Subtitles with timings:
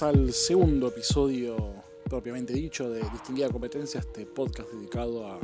[0.00, 1.74] Bienvenidos al segundo episodio
[2.04, 5.38] propiamente dicho de Distinguida Competencia, este podcast dedicado a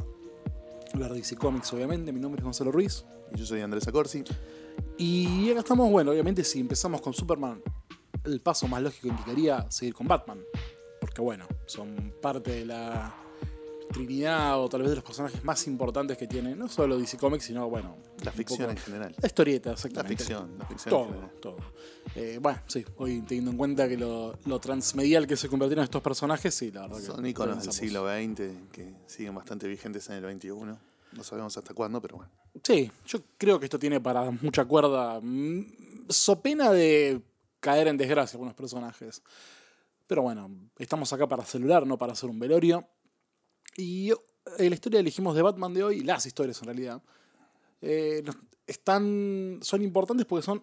[0.94, 2.10] hablar de DC Comics, obviamente.
[2.10, 3.04] Mi nombre es Gonzalo Ruiz.
[3.34, 4.24] Y yo soy Andrés Acorsi.
[4.96, 7.62] Y acá estamos, bueno, obviamente si empezamos con Superman,
[8.24, 10.40] el paso más lógico indicaría seguir con Batman.
[11.00, 13.14] Porque bueno, son parte de la
[13.96, 17.44] trinidad o tal vez de los personajes más importantes que tiene, no solo DC Comics,
[17.44, 17.96] sino bueno.
[18.22, 19.14] La ficción en general.
[19.20, 20.16] La historieta, La exactamente.
[20.16, 20.94] ficción, la ficción.
[20.94, 21.30] en Todo, general.
[21.40, 21.56] todo.
[22.14, 26.02] Eh, bueno, sí, hoy teniendo en cuenta que lo, lo transmedial que se convirtieron estos
[26.02, 27.04] personajes, sí, la verdad que.
[27.06, 30.50] Son iconos del siglo XX que siguen bastante vigentes en el XXI.
[31.12, 32.30] No sabemos hasta cuándo, pero bueno.
[32.62, 35.20] Sí, yo creo que esto tiene para mucha cuerda.
[35.22, 35.64] mm,
[36.08, 37.20] So pena de
[37.60, 39.22] caer en desgracia algunos personajes.
[40.06, 42.86] Pero bueno, estamos acá para celular, no para hacer un velorio.
[43.76, 44.10] Y
[44.58, 47.02] la historia que elegimos de Batman de hoy, las historias en realidad,
[47.82, 48.22] eh,
[48.66, 50.62] están, son importantes porque son.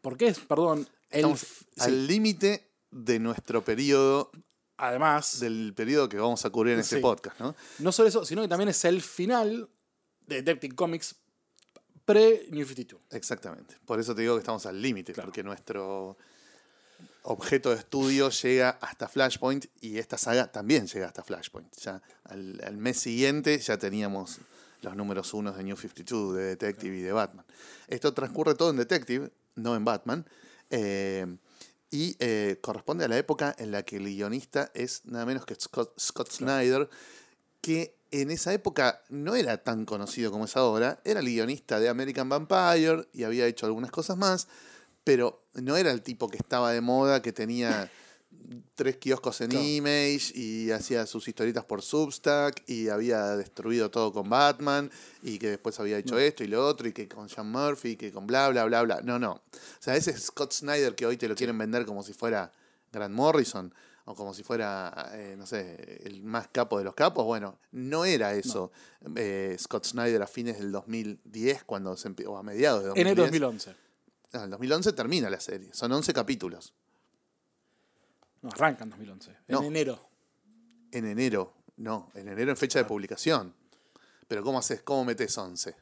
[0.00, 0.34] ¿Por qué?
[0.48, 0.88] Perdón.
[1.10, 1.46] el- sí,
[1.78, 4.30] al límite de nuestro periodo,
[4.78, 7.02] además, del periodo que vamos a cubrir en este Sí.
[7.02, 7.54] podcast, ¿no?
[7.80, 9.68] no solo eso, sino que también es el final
[10.26, 11.16] de Detective Comics
[12.04, 13.00] pre-New 52.
[13.10, 13.76] Exactamente.
[13.84, 15.28] Por eso te digo que estamos al límite, Claro.
[15.28, 16.16] porque nuestro
[17.22, 21.74] objeto de estudio llega hasta Flashpoint y esta saga también llega hasta Flashpoint.
[21.78, 24.38] Ya al, al mes siguiente ya teníamos
[24.82, 27.44] los números unos de New 52, de Detective y de Batman.
[27.88, 30.26] Esto transcurre todo en Detective, no en Batman.
[30.70, 31.26] eh,
[31.92, 35.54] y eh, corresponde a la época en la que el guionista es nada menos que
[35.54, 36.88] Scott, Scott Snyder,
[37.60, 41.00] que en esa época no era tan conocido como es ahora.
[41.04, 44.48] Era el guionista de American Vampire y había hecho algunas cosas más,
[45.04, 47.90] pero no era el tipo que estaba de moda, que tenía
[48.74, 49.64] tres kioscos en Claro.
[49.64, 54.90] Image y hacía sus historietas por Substack y había destruido todo con Batman
[55.22, 56.20] y que después había hecho No.
[56.20, 58.82] esto y lo otro y que con Sean Murphy y que con bla bla bla
[58.82, 59.00] bla.
[59.02, 59.32] No, no.
[59.32, 59.42] O
[59.80, 62.50] sea, ese Scott Snyder que hoy te lo quieren vender como si fuera
[62.90, 63.72] Grant Morrison
[64.04, 67.24] o como si fuera, eh, no sé, el más capo de los capos.
[67.24, 68.72] Bueno, no era eso
[69.14, 73.06] eh, Scott Snyder a fines del 2010, cuando se o a mediados de 2010.
[73.06, 73.81] Enero 2011.
[74.32, 76.72] No, en 2011 termina la serie, son 11 capítulos.
[78.40, 79.36] No, arranca en 2011.
[79.48, 80.08] En enero.
[80.90, 83.54] En enero, no, en enero en fecha de publicación.
[84.26, 84.82] Pero ¿cómo haces?
[84.82, 85.74] ¿Cómo metes 11?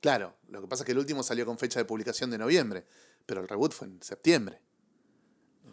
[0.00, 2.86] Claro, lo que pasa es que el último salió con fecha de publicación de noviembre,
[3.26, 4.60] pero el reboot fue en septiembre.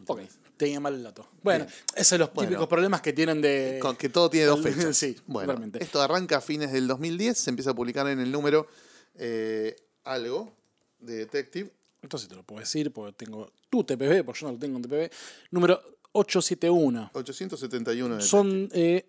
[0.08, 0.22] Ok,
[0.58, 1.30] tenía mal el dato.
[1.44, 1.78] Bueno, Bien.
[1.96, 2.50] esos son los Bueno.
[2.50, 3.80] típicos problemas que tienen de.
[3.82, 4.98] Con que todo tiene dos el- fechas.
[4.98, 8.68] sí, bueno, esto arranca a fines del 2010, se empieza a publicar en el número
[9.16, 10.52] eh, algo
[11.00, 11.72] de Detective.
[12.04, 14.84] Entonces te lo puedo decir porque tengo tu TPB, porque yo no lo tengo en
[14.84, 15.10] TPB.
[15.52, 15.82] Número
[16.12, 17.12] 871.
[17.14, 19.06] 871 de Son eh,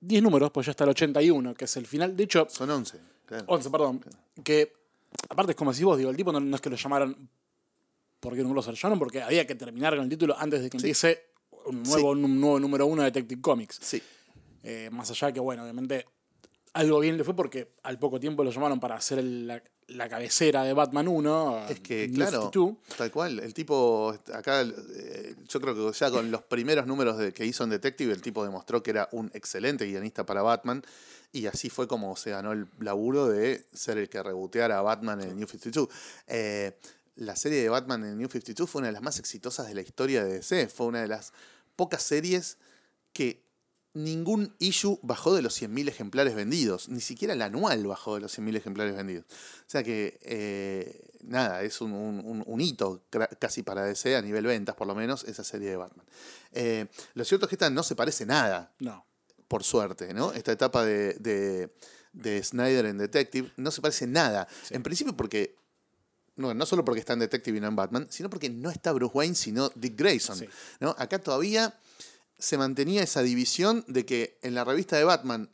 [0.00, 2.16] 10 números, pues ya está el 81, que es el final.
[2.16, 2.98] De hecho, Son 11.
[3.26, 3.44] claro.
[3.48, 4.04] 11, perdón.
[4.44, 4.72] Que
[5.28, 7.28] aparte es como si vos, digo, el tipo no, no es que lo llamaron
[8.20, 11.26] porque no lo llamaron, porque había que terminar con el título antes de que empiece
[11.66, 13.78] un nuevo, un nuevo número uno de Detective Comics.
[13.82, 14.02] Sí,
[14.62, 16.06] Eh, más allá que, bueno, obviamente
[16.76, 20.08] algo bien le fue porque al poco tiempo lo llamaron para hacer el- la, la
[20.08, 21.66] cabecera de Batman 1.
[21.68, 22.76] es que, claro, 52.
[22.96, 23.38] tal cual.
[23.40, 27.62] El tipo, acá, eh, yo creo que ya con los primeros números de, que hizo
[27.64, 30.82] en Detective, el tipo demostró que era un excelente guionista para Batman.
[31.32, 35.20] Y así fue como se ganó el laburo de ser el que reboteara a Batman
[35.20, 35.88] en New 52.
[36.26, 36.76] Eh,
[37.16, 39.82] la serie de Batman en New 52 fue una de las más exitosas de la
[39.82, 40.68] historia de DC.
[40.68, 41.32] Fue una de las
[41.76, 42.58] pocas series
[43.12, 43.45] que
[43.96, 46.88] ningún issue bajó de los 100.000 ejemplares vendidos.
[46.88, 49.24] Ni siquiera el anual bajó de los 100.000 ejemplares vendidos.
[49.30, 53.02] O sea que, eh, nada, es un, un- un- un hito
[53.40, 56.04] casi para DC a nivel ventas, por lo menos, esa serie de Batman.
[56.52, 59.06] Eh, lo cierto es que esta no se parece nada No.
[59.48, 60.32] por suerte, ¿no?
[60.32, 61.74] Esta etapa de, de,
[62.12, 64.46] de Snyder en Detective no se parece nada.
[64.70, 65.56] En principio porque,
[66.36, 68.92] no, no solo porque está en Detective y no en Batman, sino porque no está
[68.92, 70.36] Bruce Wayne, sino Dick Grayson.
[70.38, 70.46] Sí.
[70.80, 70.94] ¿no?
[70.98, 71.74] Acá todavía
[72.38, 75.50] se mantenía esa división de que en la revista de Batman,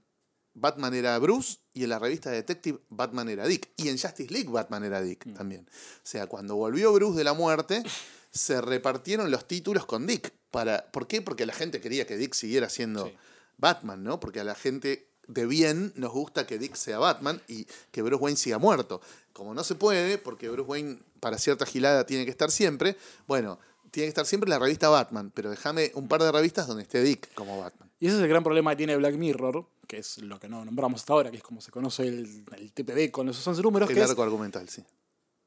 [0.55, 3.71] Batman era Bruce y en la revista de Detective, Batman era Dick.
[3.77, 5.35] Y en Justice League, Batman era Dick Mm.
[5.35, 5.69] también.
[5.71, 7.83] O sea, cuando volvió Bruce de la muerte,
[8.31, 10.33] se repartieron los títulos con Dick.
[10.51, 11.23] Para, ¿Por qué?
[11.23, 13.15] Porque la gente quería que Dick siguiera siendo Sí.
[13.57, 14.21] Batman, ¿no?
[14.21, 18.23] Porque a la gente de bien nos gusta que Dick sea Batman y que Bruce
[18.23, 19.01] Wayne siga muerto.
[19.33, 22.97] Como no se puede, porque Bruce Wayne para cierta gilada tiene que estar siempre,
[23.27, 23.59] bueno,
[23.93, 27.03] tiene que estar siempre la revista Batman, pero déjame un par de revistas donde esté
[27.03, 27.91] Dick como Batman.
[28.01, 30.65] Y ese es el gran problema que tiene Black Mirror, que es lo que no
[30.65, 33.89] nombramos hasta ahora, que es como se conoce el, el TPB con esos 11 números,
[33.91, 34.83] El que es, arco argumental, sí.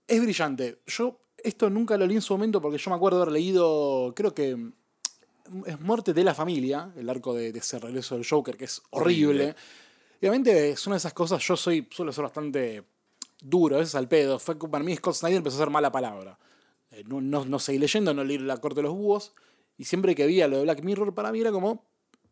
[0.07, 0.79] es brillante.
[0.85, 4.33] Yo esto nunca lo leí en su momento porque yo me acuerdo haber leído, creo
[4.33, 4.55] que
[5.65, 8.81] es Muerte de la Familia, el arco de, de ese regreso del Joker, que es
[8.91, 9.43] horrible.
[9.43, 9.55] Horrible.
[10.21, 12.83] Y obviamente es una de esas cosas, yo soy, suelo ser bastante
[13.41, 14.39] duro, a veces al pedo.
[14.39, 16.37] Fue para mí Scott Snyder empezó a hacer mala palabra.
[16.95, 19.33] Eh, no, no, no seguí leyendo, no leí La Corte de los Búhos.
[19.77, 21.85] Y siempre que veía lo de Black Mirror, para mí era como.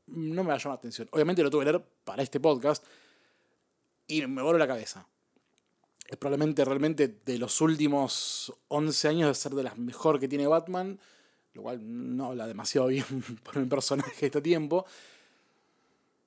[0.08, 1.10] No me va a llamar la atención.
[1.12, 2.86] Obviamente lo tuve que leer para este podcast.
[4.08, 5.08] Y me voló la cabeza.
[6.08, 10.48] Es probablemente realmente de los últimos 11 años de ser de las mejor que tiene
[10.48, 11.00] Batman.
[11.54, 11.80] Lo cual
[12.16, 13.06] no habla demasiado bien
[13.44, 14.86] por el personaje de este tiempo.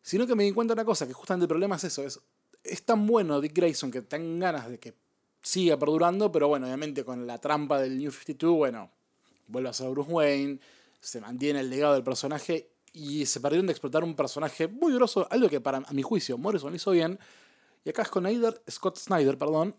[0.03, 2.03] Sino que me di cuenta de una cosa, que justamente el problema es eso.
[2.03, 2.21] Es,
[2.63, 4.95] es tan bueno Dick Grayson que tengan ganas de que
[5.47, 8.91] siga perdurando, pero bueno, obviamente con la trampa del New 52, bueno,
[9.47, 10.59] vuelve a ser Bruce Wayne,
[10.99, 15.29] se mantiene el legado del personaje y se perdieron de explotar un personaje muy grosso,
[15.31, 17.21] algo que para mi juicio Morrison hizo bien.
[17.85, 19.77] Y acá Snyder, Scott Snyder, perdón,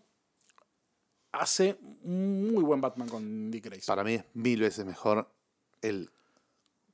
[1.32, 3.94] hace muy buen Batman con Dick Grayson.
[3.94, 5.30] Para mí es mil veces mejor
[5.82, 6.08] el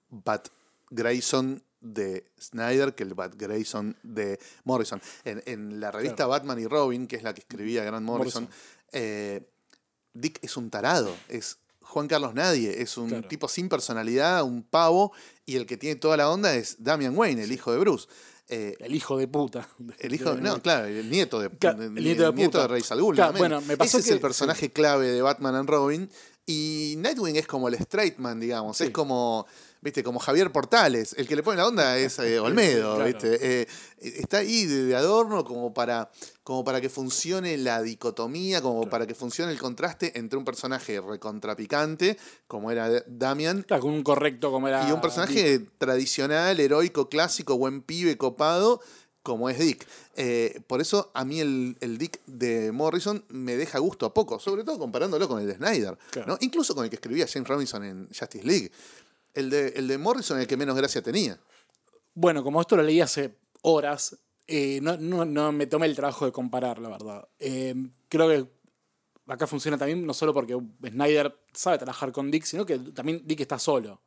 [0.09, 0.49] Bat
[0.91, 5.01] Grayson de Snyder que el Bat Grayson de Morrison.
[5.25, 6.31] En, en la revista Claro.
[6.31, 8.65] Batman y Robin, que es la que escribía Grant Morrison, Morrison.
[8.93, 9.49] eh,
[10.15, 13.29] Dick es un tarado, es Juan Carlos Nadie, es un Claro.
[13.29, 15.13] tipo sin personalidad, un pavo,
[15.45, 18.09] y el que tiene toda la onda es Damian Wayne, el hijo de Bruce.
[18.49, 19.67] Eh, El hijo de puta.
[19.99, 21.95] el hijo, no, claro, el nieto de, Claro, de- el
[22.35, 22.69] nieto de.
[22.69, 23.39] Rey Ghul, Claro, nada menos.
[23.39, 26.11] bueno, me pasó Ese es el personaje clave de Batman and Robin.
[26.47, 28.77] Y Nightwing es como el straight man, digamos.
[28.77, 28.85] Sí.
[28.85, 29.47] Es como,
[29.85, 31.15] viste, como Javier Portales.
[31.17, 33.05] El que le pone la onda es eh, Olmedo, Claro.
[33.05, 33.61] viste.
[33.61, 33.69] Eh,
[34.01, 36.11] está ahí de, adorno como para,
[36.43, 38.91] como para que funcione la dicotomía, como Claro.
[38.91, 42.17] para que funcione el contraste entre un personaje recontrapicante,
[42.49, 44.81] como era Damian, Claro, con un correcto como era.
[44.83, 45.03] y un Dick.
[45.03, 48.81] personaje tradicional, heroico, clásico, buen pibe, copado,
[49.23, 49.87] como es Dick.
[50.17, 54.39] Eh, por eso a mí el, el Dick de Morrison me deja gusto a poco,
[54.39, 56.29] sobre todo comparándolo con el de Snyder, Claro.
[56.33, 56.39] ¿no?
[56.41, 58.71] incluso con el que escribía James Robinson en Justice League.
[59.35, 61.39] El de, el de Morrison el que menos gracia tenía.
[62.15, 64.17] Bueno, como esto lo leí hace horas,
[64.47, 67.29] eh, no, no- no me tomé el trabajo de comparar, la verdad.
[67.39, 67.75] Eh,
[68.09, 68.49] creo que
[69.27, 73.41] acá funciona también, no solo porque Snyder sabe trabajar con Dick, sino que también Dick
[73.41, 74.01] está solo.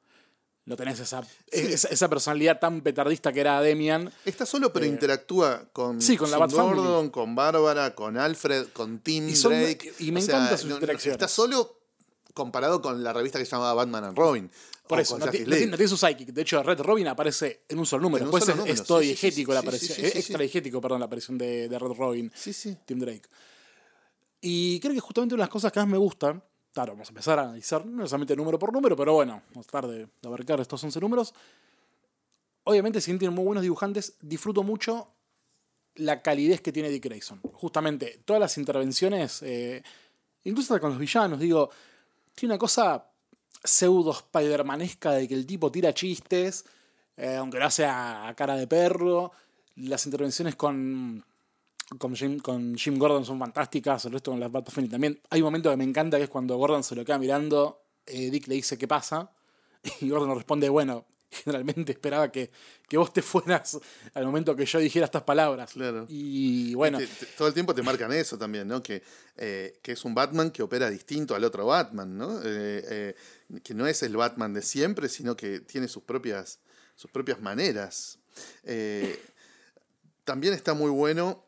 [0.65, 4.11] No tenés esa, esa, esa personalidad tan petardista que era Demian.
[4.25, 6.57] Está solo, pero interactúa con, Eh, sí, con la Family.
[6.57, 9.93] Gordon, con Bárbara, con Alfred, con Tim Y son- Drake.
[9.99, 11.13] y me O sea, no- no- interacciones.
[11.15, 11.76] Está solo
[12.37, 14.49] comparado con la revista que se llamaba Batman and Robin.
[14.87, 16.29] Por eso, no, tiene, su psychic.
[16.29, 18.25] De hecho, Red Robin aparece en un solo número.
[18.25, 19.99] En Después es, todo diegético la aparición.
[19.99, 22.31] extra diegético, perdón, la aparición de, de Red Robin.
[22.33, 22.77] Sí, sí.
[22.85, 23.27] Tim Drake.
[24.39, 26.41] Y creo que justamente una de las cosas que más me gustan,
[26.71, 29.69] claro, vamos a empezar a analizar, no necesariamente número por número, pero bueno, vamos a
[29.69, 31.33] tratar de, de abarcar estos 11 números.
[32.63, 35.11] Obviamente, si bien tienen muy buenos dibujantes, disfruto mucho
[35.97, 37.41] la calidez que tiene Dick Grayson.
[37.53, 39.83] Justamente, todas las intervenciones, eh,
[40.43, 41.69] incluso hasta con los villanos, digo,
[42.37, 43.03] tiene una cosa
[43.63, 46.65] pseudo Spider-Manesca de que el tipo tira chistes,
[47.17, 49.31] eh, aunque lo hace a, cara de perro.
[49.77, 51.25] Las intervenciones con,
[51.97, 55.19] con Jim Gordon son fantásticas, el resto con las Bat Family también.
[55.31, 58.29] Hay un momento que me encanta que es cuando Gordon se lo queda mirando, eh,
[58.29, 59.31] Dick le dice qué pasa,
[60.01, 62.49] y Gordon responde, bueno, generalmente esperaba que,
[62.87, 63.77] que vos te fueras
[64.13, 65.71] al momento que yo dijera estas palabras.
[65.73, 66.05] Claro.
[66.09, 68.81] Y bueno, Te- te- todo el tiempo te marcan eso también, ¿no?
[68.81, 69.01] Que,
[69.37, 72.39] eh, que es un Batman que opera distinto al otro Batman, ¿no?
[72.39, 73.15] Eh,
[73.53, 76.59] eh, que no es el Batman de siempre, sino que tiene sus propias,
[76.95, 78.17] sus propias maneras.
[80.23, 81.43] También está muy bueno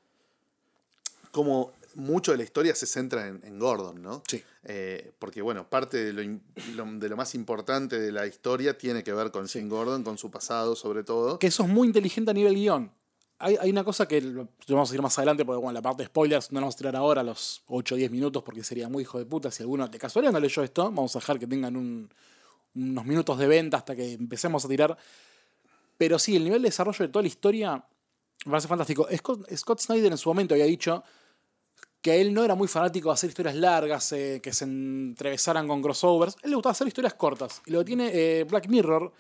[1.32, 4.24] como mucho de la historia se centra en, en Gordon, ¿no?
[4.28, 4.44] Sí.
[4.64, 6.22] Eh, porque, bueno, parte de lo,
[6.98, 10.30] de lo más importante de la historia tiene que ver con Jim Gordon, con su
[10.30, 11.40] pasado sobre todo.
[11.40, 12.92] que eso es muy inteligente a nivel guion.
[13.42, 16.04] Hay, hay una cosa que lo vamos a ir más adelante, porque bueno, la parte
[16.04, 18.64] de spoilers no la vamos a tirar ahora a los 8 o 10 minutos, porque
[18.66, 19.50] sería muy hijo de puta.
[19.50, 22.12] Si alguno de casualidad no leyó esto, vamos a dejar que tengan un-
[22.76, 24.98] unos minutos de venta hasta que empecemos a tirar.
[25.98, 27.84] Pero sí, el nivel de desarrollo de toda la historia
[28.46, 29.08] me parece fantástico.
[29.18, 31.04] Scott, Scott Snyder en su momento había dicho
[32.02, 35.82] que él no era muy fanático de hacer historias largas, eh, que se entrevesaran con
[35.82, 36.36] crossovers.
[36.36, 37.62] A él le gustaba hacer historias cortas.
[37.66, 39.12] Y lo que tiene eh, Black Mirror,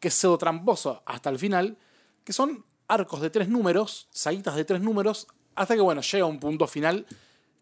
[0.00, 1.76] que es pseudo tramposo hasta el final,
[2.24, 6.40] que son arcos de tres números, saguitas de tres números, hasta que, bueno, llega un
[6.40, 7.06] punto final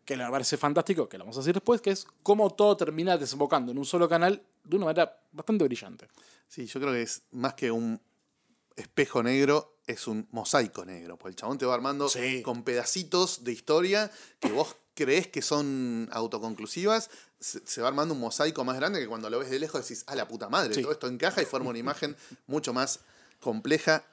[0.04, 3.16] que me parece fantástico, que lo vamos a decir después, que es cómo todo termina
[3.16, 6.06] desembocando en un solo canal de una manera bastante brillante.
[6.48, 8.00] Sí, yo creo que es más que un
[8.74, 11.16] espejo negro, es un mosaico negro.
[11.16, 12.42] Porque el chabón te va armando Sí.
[12.42, 17.10] con pedacitos de historia que vos creés que son autoconclusivas.
[17.38, 20.14] Se, va armando un mosaico más grande que cuando lo ves de lejos decís, ah,
[20.14, 20.82] la puta madre, Sí.
[20.82, 22.14] todo esto encaja y forma una imagen
[22.46, 23.00] mucho más
[23.40, 24.04] compleja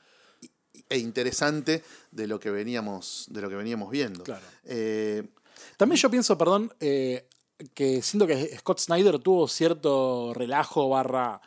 [0.89, 4.23] e interesante de lo que veníamos, de lo que veníamos viendo.
[4.23, 4.45] Claro.
[4.63, 5.27] Eh,
[5.75, 7.27] También yo pienso, perdón, eh,
[7.73, 11.41] que siento que Scott Snyder tuvo cierto relajo barra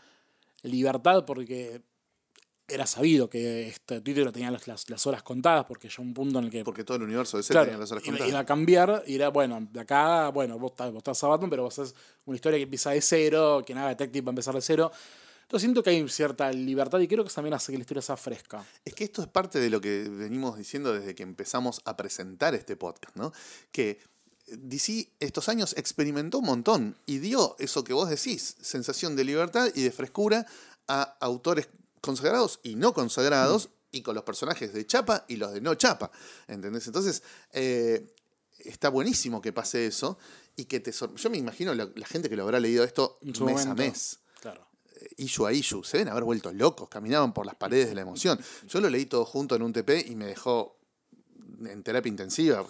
[0.62, 1.80] libertad porque
[2.72, 6.38] era sabido que este título tenía las, las, las horas contadas, porque ya un punto
[6.38, 6.64] en el que.
[6.64, 8.30] Porque todo el universo de ese Claro, tenía las horas iba, contadas.
[8.30, 11.50] iba a cambiar y era, bueno, de acá, bueno, vos estás, vos estás a Batman,
[11.50, 14.54] pero vos haces una historia que empieza de cero, que nada, Detective va a empezar
[14.54, 14.90] de cero.
[15.42, 18.02] Entonces siento que hay cierta libertad y creo que eso también hace que la historia
[18.02, 18.64] sea fresca.
[18.84, 22.54] Es que esto es parte de lo que venimos diciendo desde que empezamos a presentar
[22.54, 23.32] este podcast, ¿no?
[23.72, 23.98] Que
[24.46, 29.68] DC estos años experimentó un montón y dio eso que vos decís, sensación de libertad
[29.74, 30.46] y de frescura
[30.86, 31.68] a autores
[32.00, 36.10] consagrados y no consagrados y con los personajes de chapa y los de no chapa,
[36.48, 36.86] ¿entendés?
[36.86, 38.14] Entonces, eh,
[38.58, 40.18] está buenísimo que pase eso
[40.56, 43.18] y que te sor- Yo me imagino la, la gente que lo habrá leído esto
[43.22, 43.70] mes momento.
[43.70, 44.66] a mes Claro.
[45.16, 48.38] issue a issue, se deben haber vuelto locos, caminaban por las paredes de la emoción.
[48.68, 50.76] Yo lo leí todo junto en un TP y me dejó
[51.64, 52.64] en terapia intensiva.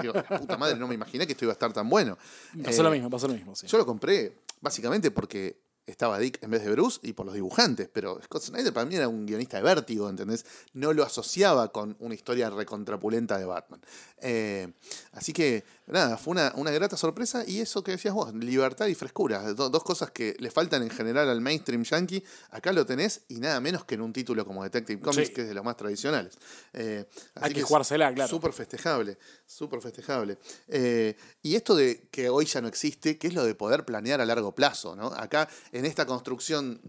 [0.00, 2.16] Digo, la puta madre, no me imaginé que esto iba a estar tan bueno.
[2.64, 3.66] Pasó Eh, lo mismo, pasó lo mismo, sí.
[3.66, 7.88] Yo lo compré básicamente porque estaba Dick en vez de Bruce y por los dibujantes,
[7.92, 10.46] pero Scott Snyder para mí era un guionista de vértigo, ¿entendés?
[10.74, 13.80] No lo asociaba con una historia recontrapulenta de Batman.
[14.18, 14.72] Eh,
[15.12, 18.94] así que, nada, fue una, una grata sorpresa y eso que decías vos, libertad y
[18.94, 23.22] frescura, do- dos cosas que le faltan en general al mainstream yankee, acá lo tenés
[23.28, 25.34] y nada menos que en un título como Detective Comics, Sí.
[25.34, 26.34] que es de los más tradicionales.
[26.72, 28.28] Eh, Hay que es jugársela, claro.
[28.30, 30.38] Súper festejable, súper festejable.
[30.68, 34.20] Eh, y esto de que hoy ya no existe, que es lo de poder planear
[34.20, 35.08] a largo plazo, ¿no?
[35.08, 36.80] Acá, en esta construcción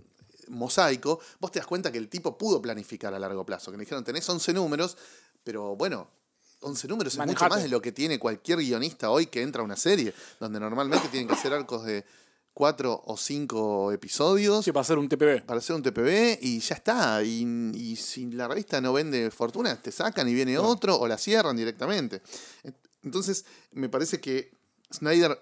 [0.50, 3.84] mosaico, vos te das cuenta que el tipo pudo planificar a largo plazo, que le
[3.84, 4.98] dijeron, tenés 11 números,
[5.44, 6.10] pero bueno,
[6.64, 9.66] 11 números es mucho más de lo que tiene cualquier guionista hoy que entra a
[9.66, 12.06] una serie, donde normalmente tienen que hacer arcos de
[12.54, 15.44] 4 o 5 episodios Sí, para hacer un TPB.
[15.46, 17.24] para hacer un TPB y ya está.
[17.24, 21.18] Y, y si la revista no vende fortuna, te sacan y viene otro o la
[21.18, 22.22] cierran directamente.
[23.04, 24.52] Entonces, me parece que
[24.94, 25.40] Snyder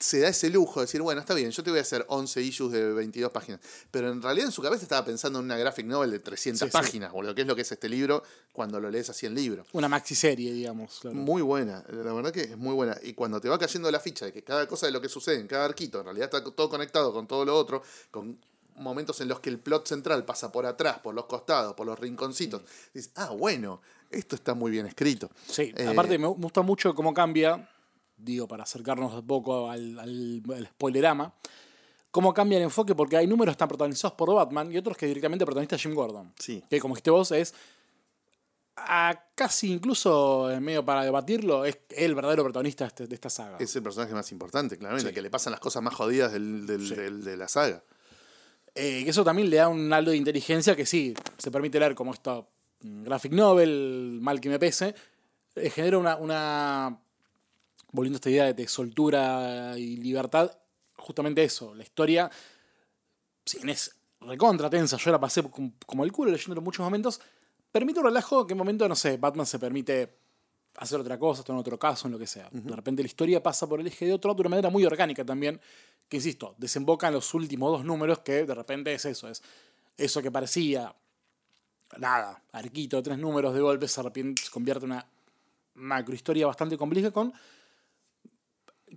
[0.00, 2.40] se da ese lujo de decir, bueno, está bien, yo te voy a hacer 11
[2.42, 3.60] issues de 22 páginas.
[3.90, 6.66] Pero en realidad en su cabeza estaba pensando en una graphic novel de 300 Sí,
[6.66, 6.70] sí.
[6.72, 9.66] páginas, boludo, que es lo que es este libro cuando lo lees así en libro.
[9.72, 10.98] Una maxi serie, digamos.
[11.00, 11.16] claro.
[11.16, 12.96] Muy buena, la verdad que es muy buena.
[13.02, 15.40] Y cuando te va cayendo la ficha de que cada cosa de lo que sucede
[15.40, 18.38] en cada arquito en realidad está todo conectado con todo lo otro, con
[18.76, 21.98] momentos en los que el plot central pasa por atrás, por los costados, por los
[21.98, 22.62] rinconcitos,
[22.94, 23.80] dices, ah, bueno,
[24.12, 25.28] esto está muy bien escrito.
[25.48, 27.68] Sí, Eh, aparte me gusta mucho cómo cambia,
[28.18, 31.32] digo, para acercarnos un poco al, al, al spoilerama,
[32.10, 35.06] cómo cambia el enfoque, porque hay números que están protagonizados por Batman y otros que
[35.06, 36.32] directamente protagonista Jim Gordon.
[36.38, 36.62] Sí.
[36.68, 37.54] Que como dijiste vos, es
[38.76, 43.28] a casi incluso en medio para debatirlo, es el verdadero protagonista de, este- de esta
[43.28, 43.56] saga.
[43.58, 45.14] Es el personaje más importante, claramente, Sí.
[45.14, 46.94] que le pasan las cosas más jodidas del, del- Sí.
[46.94, 47.82] del- de la saga.
[48.74, 51.96] Eh, que eso también le da un halo de inteligencia que sí, se permite leer
[51.96, 52.40] como esta
[52.82, 54.94] mm, graphic novel, mal que me pese,
[55.56, 57.00] eh, genera una, una,
[57.92, 60.50] volviendo a esta idea de, soltura y libertad,
[60.96, 62.30] justamente eso, la historia,
[63.44, 67.20] si bien es recontra tensa, yo la pasé como, el culo leyéndolo en muchos momentos,
[67.70, 70.18] permite un relajo que en momento, no sé, Batman se permite
[70.76, 72.48] hacer otra cosa, estar en otro caso, en lo que sea.
[72.52, 75.24] De repente la historia pasa por el eje de otro de una manera muy orgánica
[75.24, 75.60] también,
[76.08, 79.42] que insisto, desemboca en los últimos dos números que de repente es eso, es
[79.96, 80.94] eso que parecía
[81.96, 85.06] nada, arquito, tres números de golpe, se, se convierte en una
[85.74, 87.32] macrohistoria bastante compleja con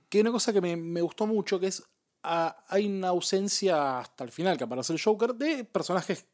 [0.10, 1.84] que una cosa que me, me gustó mucho, que es
[2.24, 6.26] ah, hay una ausencia hasta el final que aparece el Joker de personajes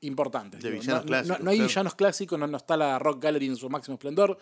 [0.00, 0.62] importantes.
[0.62, 1.68] De villanos no, clásicos, no hay claro.
[1.68, 4.38] villanos clásicos, no, no está la Rock Gallery en su máximo esplendor.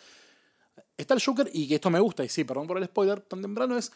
[0.96, 3.40] Está el Joker y que esto me gusta, y sí, perdón por el spoiler tan
[3.42, 3.92] temprano, es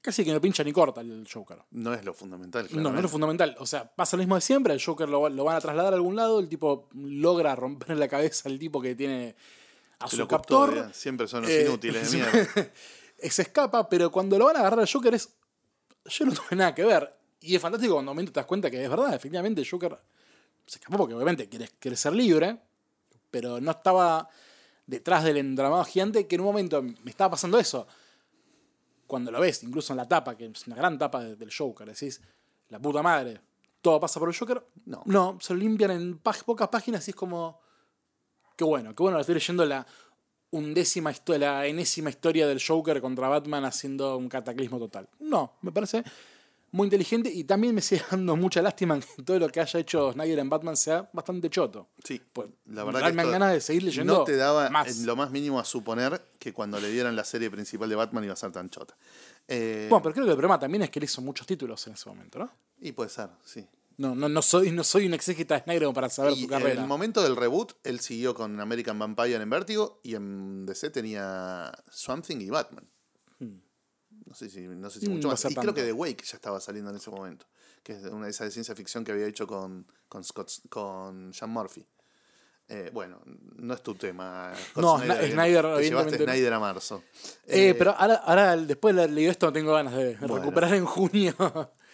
[0.00, 1.58] casi que no pincha ni corta el Joker.
[1.72, 3.02] No es lo fundamental, No, no es claramente.
[3.02, 3.56] lo fundamental.
[3.58, 4.72] O sea, pasa lo mismo de siempre.
[4.74, 6.38] El Joker lo, lo van a trasladar a algún lado.
[6.40, 9.34] El tipo logra romper la cabeza al tipo que tiene
[9.98, 10.70] a su captor.
[10.70, 12.70] custodia, Siempre son los Eh, inútiles de mierda.
[13.20, 15.34] Se escapa, pero cuando lo van a agarrar al Joker es.
[16.06, 17.14] Yo no tuve nada que ver.
[17.40, 19.14] Y es fantástico cuando en un momento te das cuenta que es verdad.
[19.14, 19.96] Efectivamente, el Joker
[20.66, 22.58] se escapó porque obviamente quiere, quiere ser libre.
[23.30, 24.28] Pero no estaba
[24.86, 27.86] detrás del entramado gigante que en un momento me estaba pasando eso.
[29.06, 31.86] Cuando lo ves, incluso en la tapa, que es una gran tapa de- del Joker,
[31.88, 32.20] decís,
[32.68, 33.40] la puta madre,
[33.80, 34.62] todo pasa por el Joker.
[34.86, 35.02] No.
[35.06, 37.60] No, se lo limpian en pocas páginas y es como.
[38.56, 39.86] Qué bueno, qué bueno, estoy leyendo la
[40.50, 45.08] undécima historia, la enésima historia del Joker contra Batman haciendo un cataclismo total.
[45.20, 46.02] No, me parece
[46.70, 50.12] muy inteligente y también me sigue dando mucha lástima que todo lo que haya hecho
[50.12, 51.88] Snyder en Batman sea bastante choto.
[52.04, 54.68] Sí, Pues, la verdad me que dan esto ganas de seguir leyendo no te daba
[54.70, 54.88] más.
[55.00, 58.24] en lo más mínimo a suponer que cuando le dieran la serie principal de Batman
[58.24, 58.96] iba a ser tan chota.
[59.46, 61.94] Eh, Bueno, pero creo que el problema también es que él hizo muchos títulos en
[61.94, 62.50] ese momento, ¿no?
[62.80, 63.66] Y puede ser, sí.
[63.98, 66.42] No, no, no, soy, no soy un exégeta de Snyder como para saber Y su
[66.44, 66.80] en carrera.
[66.80, 71.72] el momento del reboot, él siguió con American Vampire en Vertigo y en DC tenía
[71.90, 72.88] Swamp Thing y Batman.
[73.40, 73.58] Hmm.
[74.26, 75.44] No sé si, no sé si mucho no más.
[75.50, 77.46] Y creo que The Wake ya estaba saliendo en ese momento.
[77.82, 81.34] Que es una de esas de ciencia ficción que había hecho con, con, Scott, con
[81.34, 81.84] Sean Murphy.
[82.68, 83.20] Eh, bueno,
[83.56, 84.52] no es tu tema.
[84.72, 86.24] Scott No, Snyder, te llevaste no.
[86.24, 87.02] Snyder a marzo.
[87.46, 90.36] Eh, Eh, pero ahora, ahora, después de leído esto, tengo ganas de Bueno.
[90.36, 91.34] recuperar en junio.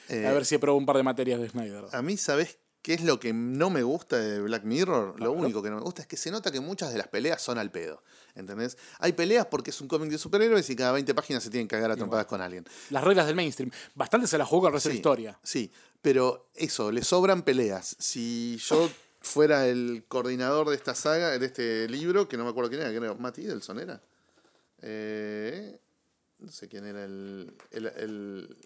[0.08, 1.84] Eh, a ver si apruebo un par de materias de Snyder.
[1.92, 5.18] A mí, ¿sabes qué es lo que no me gusta de Black Mirror?
[5.20, 7.40] Lo único que no me gusta es que se nota que muchas de las peleas
[7.40, 8.02] son al pedo.
[8.34, 8.76] ¿Entendés?
[8.98, 11.76] Hay peleas porque es un cómic de superhéroes y cada 20 páginas se tienen que
[11.76, 12.64] cagar a trompadas con alguien.
[12.90, 13.70] Las reglas del mainstream.
[13.94, 15.38] Bastante se las con el resto de la historia.
[15.42, 15.70] Sí,
[16.02, 17.96] pero eso, le sobran peleas.
[17.98, 18.90] Si yo
[19.22, 22.90] fuera el coordinador de esta saga, de este libro, que no me acuerdo quién era,
[22.90, 24.02] era Matt Idelson, ¿era?
[24.82, 25.78] Eh,
[26.40, 28.56] no sé quién era el, el, el-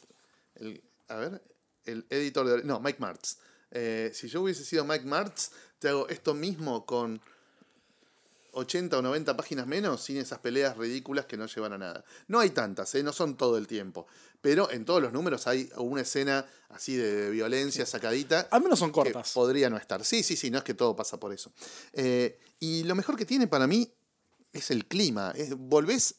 [0.57, 1.43] el- A ver,
[1.85, 2.65] el editor de...
[2.65, 3.39] No, Mike Martz.
[3.71, 7.21] Eh, si yo hubiese sido Mike Martz, te hago esto mismo con
[8.53, 12.05] 80 o 90 páginas menos sin esas peleas ridículas que no llevan a nada.
[12.27, 13.03] No hay tantas, ¿eh?
[13.03, 14.07] no son todo el tiempo.
[14.41, 18.49] Pero en todos los números hay una escena así de violencia sacadita.
[18.51, 19.33] Al menos son que cortas.
[19.33, 20.05] podría no estar.
[20.05, 21.53] Sí, sí, sí, no es que todo pasa por eso.
[21.93, 23.93] Eh, y lo mejor que tiene para mí
[24.53, 25.33] es el clima.
[25.37, 26.15] Es, volvés,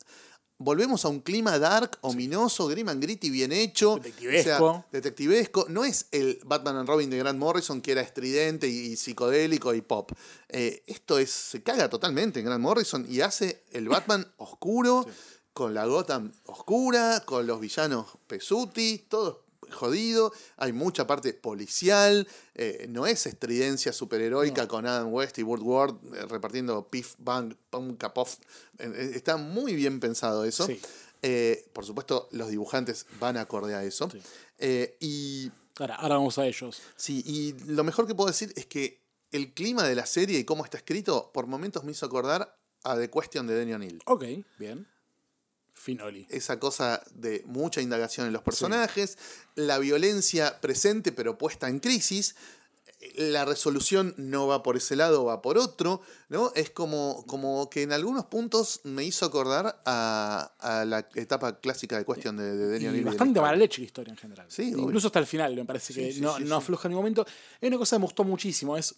[0.60, 3.96] volvemos a un clima dark, ominoso, grim and gritty, bien hecho.
[3.96, 4.66] Detectivesco.
[4.66, 5.66] O sea, detectivesco.
[5.70, 9.74] No es el Batman and Robin de Grant Morrison que era estridente y, y psicodélico
[9.74, 10.12] y pop.
[10.50, 15.08] Eh, esto es, se caga totalmente en Grant Morrison y hace el Batman oscuro,
[15.54, 22.88] con la Gotham oscura, con los villanos pesuti, todo jodido, hay mucha parte policial, eh,
[22.90, 28.38] no es estridencia superheroica con Adam West y Woodward eh, repartiendo pif, bang, pum, capof.
[28.78, 30.66] Eh, está muy bien pensado eso.
[30.66, 30.80] Sí.
[31.22, 34.10] Eh, por supuesto, los dibujantes van acorde a eso.
[34.10, 34.22] Sí.
[35.00, 36.82] Y Ahora, ahora vamos a ellos.
[36.98, 40.44] sí, y lo mejor que puedo decir es que el clima de la serie y
[40.44, 44.02] cómo está escrito, por momentos me hizo acordar a The Question de Daniel O'Neill.
[44.06, 44.26] Ok,
[44.58, 44.88] bien.
[45.80, 46.28] Finoli.
[46.30, 49.18] esa cosa de mucha indagación en los personajes,
[49.56, 52.36] la violencia presente pero puesta en crisis,
[53.16, 56.52] la resolución no va por ese lado, va por otro, ¿no?
[56.54, 61.98] Es como, como que en algunos puntos me hizo acordar a, a la etapa clásica
[61.98, 64.48] de cuestión de, de Daniel Y bastante mala leche la historia en general.
[64.50, 64.84] Sí, obvio.
[64.84, 67.26] Incluso hasta el final, me parece Sí, que sí, no, no afloja en ningún momento.
[67.62, 68.94] Hay una cosa que me gustó muchísimo, es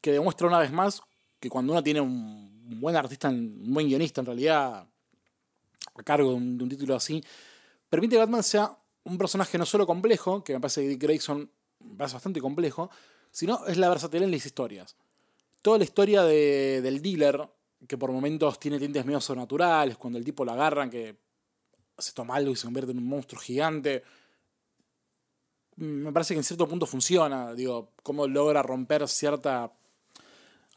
[0.00, 1.02] que demuestra una vez más
[1.40, 4.86] que cuando uno tiene un buen artista, un buen guionista en realidad,
[5.94, 7.22] a cargo de un, título así,
[7.88, 11.50] permite que Batman sea un personaje no solo complejo, que me parece que Dick Grayson
[11.80, 12.90] me parece bastante complejo,
[13.30, 14.96] sino es la versatilidad en las historias.
[15.62, 17.48] Toda la historia de- del dealer,
[17.86, 21.16] que por momentos tiene tintes medio sobrenaturales, cuando el tipo lo agarran, que
[21.98, 24.02] se toma algo y se convierte en un monstruo gigante.
[25.76, 29.72] Me parece que en cierto punto funciona, digo, cómo logra romper cierta.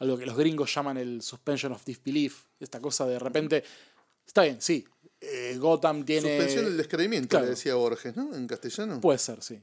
[0.00, 2.44] algo que los gringos llaman el suspension of disbelief.
[2.58, 3.62] Esta cosa de repente.
[4.26, 4.84] Está bien, sí.
[5.32, 6.28] Eh, Gotham tiene.
[6.36, 7.44] Suspensión del descreimiento, Claro.
[7.46, 8.34] le decía Borges, ¿no?
[8.34, 9.00] En castellano.
[9.00, 9.60] Puede ser, sí.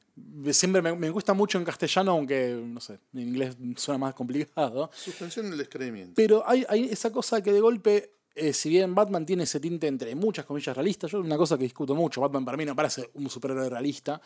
[0.52, 4.90] Siempre me, me gusta mucho en castellano, aunque, no sé, en inglés suena más complicado.
[4.94, 6.14] Suspensión del descreimiento.
[6.16, 9.88] Pero hay, hay esa cosa que de golpe, eh, si bien Batman tiene ese tinte
[9.88, 13.10] entre muchas comillas realista, yo una cosa que discuto mucho, Batman para mí no parece
[13.16, 14.22] un superhéroe realista,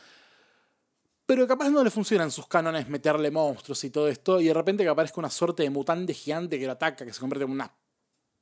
[1.26, 4.54] pero capaz no le funciona en sus cánones meterle monstruos y todo esto, y de
[4.54, 7.52] repente que aparezca una suerte de mutante gigante que lo ataca, que se convierte en
[7.52, 7.72] una-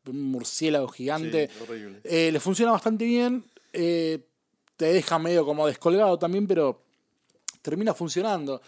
[0.08, 4.20] un murciélago gigante, Sí, eh, le funciona bastante bien, eh,
[4.76, 6.82] te deja medio como descolgado también, pero
[7.62, 8.62] termina funcionando.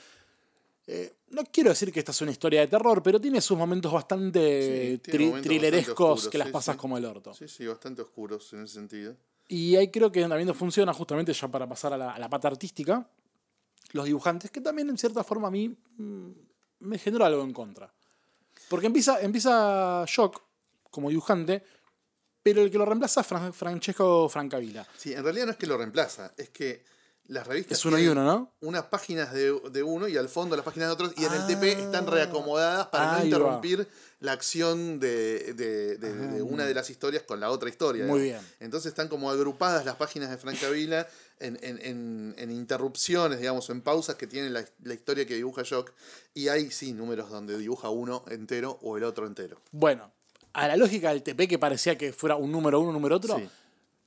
[0.88, 3.92] Eh, no quiero decir que esta es una historia de terror, pero tiene sus momentos
[3.92, 7.34] bastante Sí, tiene tri- momentos thrillerescos bastante oscuros, que las sí, pasas como el orto.
[7.34, 9.16] Sí, sí, bastante oscuros en ese sentido.
[9.48, 12.48] Y ahí creo que también funciona justamente ya para pasar a la, a la pata
[12.48, 13.08] artística.
[13.92, 16.30] Los dibujantes, que también en cierta forma a mí mm,
[16.80, 17.92] me generó algo en contra.
[18.70, 20.42] Porque empieza, empieza Shock
[20.96, 21.64] como dibujante,
[22.42, 24.88] pero el que lo reemplaza es Fran- Francesco Francavilla.
[24.98, 26.84] Sí, en realidad no es que lo reemplaza, es que
[27.28, 27.80] las revistas.
[27.80, 28.54] Es uno y uno, ¿no?
[28.62, 31.42] Unas páginas de, de uno y al fondo las páginas de otros, y en el
[31.42, 31.48] Ah.
[31.48, 33.26] TP están reacomodadas para no va.
[33.26, 33.88] interrumpir
[34.20, 38.06] la acción de, de- de- una de las historias con la otra historia.
[38.06, 38.40] Muy bien.
[38.60, 41.08] Entonces están como agrupadas las páginas de Francavila
[41.40, 45.64] en, en, en, en interrupciones, digamos, en pausas que tienen la, la historia que dibuja
[45.68, 45.94] Jock.
[46.36, 49.60] Y hay, sí, números donde dibuja uno entero o el otro entero.
[49.72, 50.12] Bueno,
[50.56, 53.38] a la lógica del TP que parecía que fuera un número uno, un número otro,
[53.38, 53.48] Sí.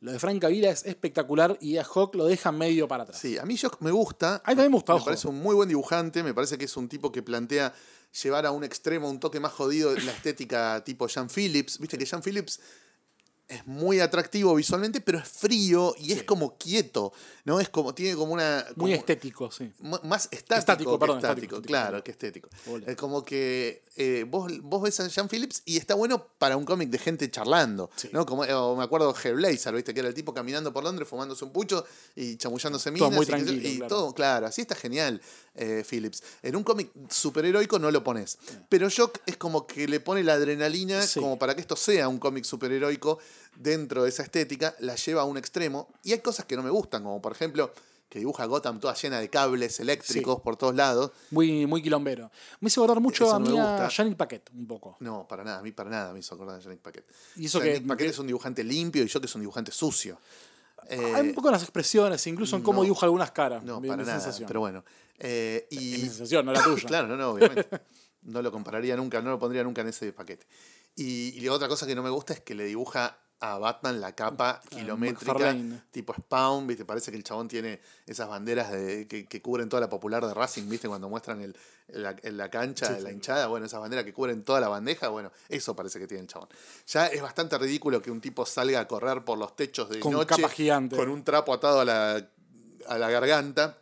[0.01, 3.21] lo de Francavilla es espectacular y a Hawk lo deja medio para atrás.
[3.21, 4.37] Sí, a mí Jock me gusta.
[4.45, 5.05] A mí también me gusta, Me ojo.
[5.07, 6.23] parece un muy buen dibujante.
[6.23, 7.73] Me parece que es un tipo que plantea
[8.23, 11.79] llevar a un extremo, un toque más jodido la estética tipo Jean Phillips.
[11.79, 12.61] Viste que Jean Phillips
[13.49, 17.13] es muy atractivo visualmente, pero es frío y es como quieto,
[17.45, 17.61] ¿no?
[17.61, 18.65] Es como, tiene como una...
[18.77, 19.73] Muy estético, sí.
[19.81, 22.51] Más estático, Estático, que perdón, estático, claro, que estético.
[22.67, 22.85] Hola.
[22.87, 26.67] Es como que eh, vos, vos ves a Sean Phillips y está bueno para un
[26.67, 28.11] cómic de gente charlando, Sí.
[28.13, 28.27] ¿no?
[28.27, 29.95] Como, eh, o me acuerdo Hellblazer, ¿viste?
[29.95, 33.11] Que era el tipo caminando por Londres fumándose un pucho y chamullándose minas.
[33.11, 33.89] muy y, tranquilo, y claro.
[33.89, 35.23] todo, claro, así está genial
[35.59, 36.23] eh, Phillips.
[36.42, 40.35] En un cómic superheroico no lo pones, pero Jock es como que le pone la
[40.35, 41.21] adrenalina Sí.
[41.21, 43.18] como para que esto sea un cómic superheroico
[43.57, 46.71] dentro de esa estética, la lleva a un extremo y hay cosas que no me
[46.71, 47.73] gustan, como por ejemplo
[48.09, 51.11] que dibuja Gotham toda llena de cables eléctricos por todos lados.
[51.31, 52.31] Muy, muy quilombero.
[52.61, 54.97] Me hizo acordar mucho Eso a no mí a Paquet, un poco.
[55.01, 57.05] No, para nada, a mí para nada me hizo acordar de Yannick Paquet.
[57.37, 59.42] Y eso Yannick que- Paquet que- es un dibujante limpio y yo que es un
[59.42, 60.18] dibujante sucio.
[60.88, 62.85] Eh, Hay un poco en las expresiones, incluso en cómo no.
[62.85, 63.62] dibuja algunas caras.
[63.62, 64.47] no, mi- para mi nada, sensación.
[64.47, 64.85] pero bueno.
[65.19, 66.83] Eh, Es y, mi sensación, no la tuya.
[66.87, 67.69] Claro, no, no, obviamente.
[68.23, 70.47] No lo compararía nunca, no lo pondría nunca en ese paquete.
[70.97, 74.01] Y, y la otra cosa que no me gusta es que le dibuja a Batman
[74.01, 75.83] la capa kilométrica, McFarlane.
[75.92, 76.85] tipo Spawn, ¿viste?
[76.85, 80.35] Parece que el chabón tiene esas banderas de, que, que cubren toda la popular de
[80.35, 80.88] Racing, ¿viste?
[80.88, 81.57] Cuando muestran el,
[81.88, 83.14] la, en la cancha, Sí, la sí.
[83.14, 86.27] hinchada, bueno, esas banderas que cubren toda la bandeja, bueno, eso parece que tiene el
[86.29, 86.48] chabón.
[86.88, 90.14] Ya es bastante ridículo que un tipo salga a correr por los techos de Con
[90.14, 90.96] noche capa gigante.
[90.96, 92.29] con un trapo atado a la,
[92.88, 93.79] a la garganta.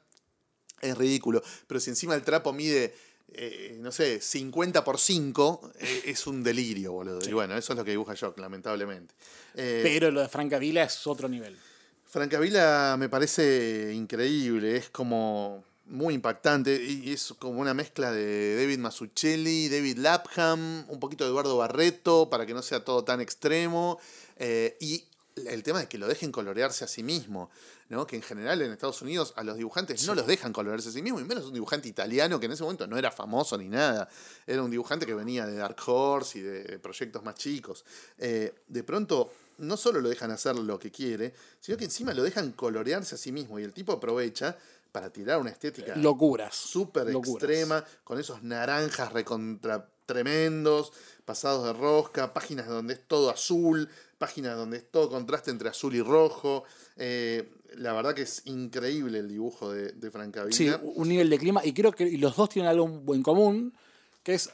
[0.82, 1.42] Es ridículo.
[1.66, 2.94] Pero si encima el trapo mide,
[3.36, 7.20] eh, no sé, 50 por 5, eh, es un delirio, boludo.
[7.28, 9.14] Y bueno, eso es lo que dibuja Jock, lamentablemente.
[9.54, 11.56] Eh, Pero lo de Francavilla es otro nivel.
[12.04, 18.78] Francavilla me parece increíble, es como muy impactante y es como una mezcla de David
[18.78, 23.98] Mazzucchelli, David Lapham, un poquito de Eduardo Barreto para que no sea todo tan extremo
[24.36, 25.04] eh, y
[25.44, 27.50] el tema de que lo dejen colorearse a sí mismo,
[27.88, 28.06] ¿no?
[28.06, 31.02] que en general en Estados Unidos a los dibujantes no los dejan colorearse a sí
[31.02, 34.08] mismo, y menos un dibujante italiano que en ese momento no era famoso ni nada,
[34.46, 37.84] era un dibujante que venía de Dark Horse y de proyectos más chicos.
[38.18, 42.22] Eh, de pronto no solo lo dejan hacer lo que quiere, sino que encima lo
[42.22, 44.56] dejan colorearse a sí mismo y el tipo aprovecha
[44.90, 46.54] para tirar una estética Locuras.
[46.56, 50.92] súper extrema, con esos naranjas recontra tremendos,
[51.24, 55.94] pasados de rosca, páginas donde es todo azul, páginas donde es todo contraste entre azul
[55.94, 56.64] y rojo.
[56.96, 60.56] Eh, la verdad que es increíble el dibujo de, de Francavilla.
[60.56, 61.60] Sí, un nivel de clima.
[61.64, 63.74] Y creo que los dos tienen algo en común,
[64.22, 64.50] que es.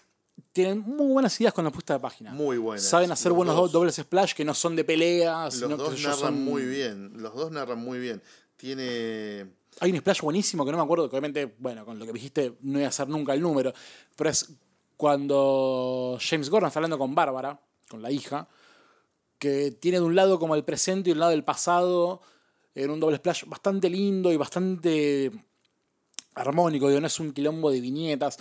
[0.52, 2.32] Tienen muy buenas ideas con la puesta de página.
[2.32, 2.82] Muy buenas.
[2.84, 3.70] Saben hacer Los buenos dos.
[3.72, 7.12] dobles splash que no son de pelea, Los sino dos que narran son- muy bien.
[7.16, 8.22] Los dos narran muy bien.
[8.56, 9.46] Tiene.
[9.80, 12.54] Hay un splash buenísimo que no me acuerdo, que obviamente, bueno, con lo que dijiste
[12.62, 13.72] no voy a hacer nunca el número,
[14.16, 14.48] pero es
[14.96, 18.48] cuando James Gordon está hablando con Bárbara, con la hija,
[19.42, 22.22] que tiene de un lado como el presente y de un lado el pasado,
[22.76, 25.32] en un doble splash bastante lindo y bastante
[26.36, 28.38] armónico, digo, no es un quilombo de viñetas.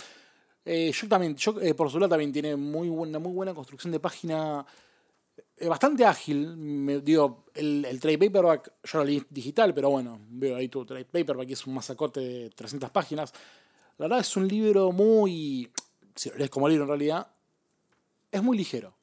[0.64, 3.90] Eh, yo también, yo, eh, por su lado también tiene muy buena, muy buena construcción
[3.90, 4.64] de página,
[5.56, 6.56] eh, bastante ágil.
[6.56, 10.86] Me, digo, el, el trade paperback, yo lo leí digital, pero bueno, veo ahí tu
[10.86, 13.32] trade paperback, que es un masacote de 300 páginas.
[13.98, 15.68] La verdad es un libro muy,
[16.14, 17.26] si lo lees como libro en realidad,
[18.30, 19.01] es muy ligero.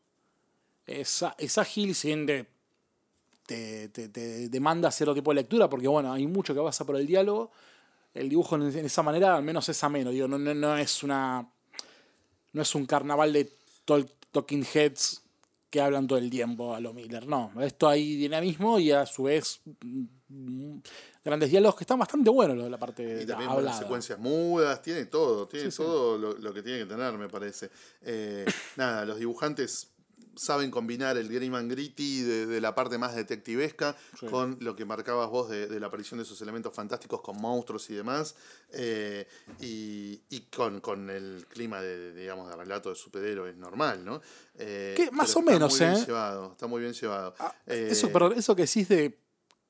[0.89, 2.25] Es, ágil, si bien
[3.45, 6.95] te, te, te- demanda cierto tipo de lectura, porque bueno, hay mucho que pasa por
[6.97, 7.51] el diálogo.
[8.13, 11.03] El dibujo en, en esa manera al menos es ameno, digo, no, no, no es
[11.03, 11.47] una.
[12.53, 13.51] No es un carnaval de
[14.31, 15.21] talking heads
[15.69, 17.27] que hablan todo el tiempo a lo Miller.
[17.27, 19.61] No, esto hay dinamismo y a su vez
[20.29, 20.77] mm,
[21.23, 23.77] grandes diálogos que están bastante buenos de la parte Y de también hablada.
[23.77, 25.83] secuencias mudas, tiene todo, tiene Sí, sí.
[25.83, 27.69] todo Lo, lo que tiene que tener, me parece.
[28.01, 28.45] Eh,
[28.77, 29.91] nada, los dibujantes
[30.39, 34.25] saben combinar el grim and gritty de, de la parte más detectivesca Sí.
[34.27, 37.89] con lo que marcabas vos de, de la aparición de esos elementos fantásticos con monstruos
[37.89, 38.35] y demás,
[38.71, 39.27] eh,
[39.59, 44.21] y, y con, con el clima de, digamos, de relato de superhéroes normal, ¿no?
[44.55, 46.05] Eh, más o está menos, muy bien ¿eh?
[46.05, 47.35] llevado, está muy bien llevado.
[47.39, 49.17] Ah, Eh, eso, perdón, eso que decís de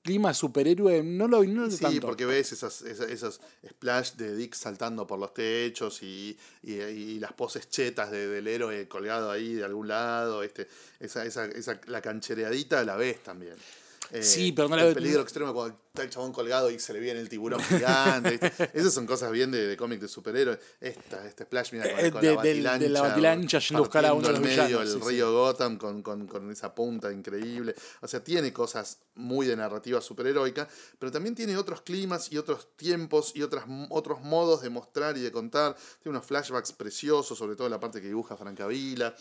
[0.01, 2.01] clima superhéroe, no lo no Sí, tanto.
[2.07, 7.19] porque ves esas, esas, esos splash de Dick saltando por los techos y, y, y
[7.19, 10.41] las poses chetas de- del héroe colgado ahí de algún lado.
[10.43, 10.67] Este,
[10.99, 13.55] esa, esa, esa, la canchereadita la ves también.
[14.11, 16.93] Eh, Sí, pero no la El peligro extremo cuando está el chabón colgado y se
[16.93, 18.31] le viene el tiburón gigante.
[18.37, 18.69] ¿viste?
[18.73, 20.59] Esas son cosas bien de, de cómic de superhéroes.
[20.79, 22.79] Esta, este splash, mira, con, Eh, con de- la batilancha.
[22.79, 25.09] de la batilancha yendo a buscar a uno de los medio villanos, el sí, sí.
[25.09, 27.75] río Gotham con, con, con esa punta increíble.
[28.01, 30.67] O sea, tiene cosas muy de narrativa superheroica,
[30.97, 35.21] pero también tiene otros climas y otros tiempos y otras, otros modos de mostrar y
[35.21, 35.75] de contar.
[36.01, 39.13] Tiene unos flashbacks preciosos, sobre todo la parte que dibuja Francavila.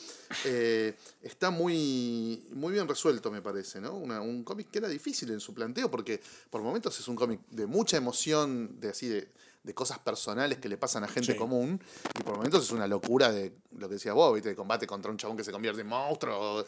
[0.45, 3.95] Eh, está muy, muy bien resuelto, me parece, ¿no?
[3.97, 7.41] Una- un cómic que era difícil en su planteo, porque por momentos es un cómic
[7.51, 9.29] de mucha emoción, de así de
[9.65, 11.39] de cosas personales que le pasan a gente Sí.
[11.39, 11.79] común.
[12.19, 14.49] Y por momentos es una locura de lo que decía vos, ¿viste?
[14.51, 16.67] de combate contra un chabón que se convierte en monstruo, o, eh,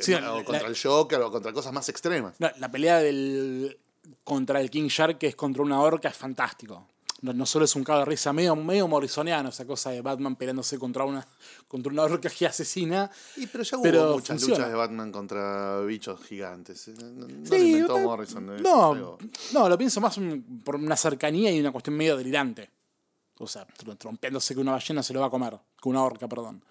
[0.00, 2.38] Sí, o la- contra la- el Joker, o contra cosas más extremas.
[2.38, 3.76] No, la pelea del
[4.22, 6.86] contra el King Shark, que es contra una orca, es fantástico.
[7.22, 10.34] No, no solo es un cago de risa, medio, medio morrisoniano, esa cosa de Batman
[10.34, 11.24] peleándose contra una,
[11.68, 13.08] contra una orca que asesina.
[13.36, 14.54] Y pero ya hubo Pero muchas funciona.
[14.56, 16.88] luchas de Batman contra bichos gigantes.
[16.88, 18.50] eh, No, no lo Sí, inventó Morrison.
[18.58, 19.18] eh, no, digo.
[19.52, 20.18] no, lo pienso más
[20.64, 22.68] por una cercanía y una cuestión medio delirante.
[23.38, 26.28] O sea, tr- trompeándose que una ballena se lo va a comer, que una orca,
[26.28, 26.62] perdón.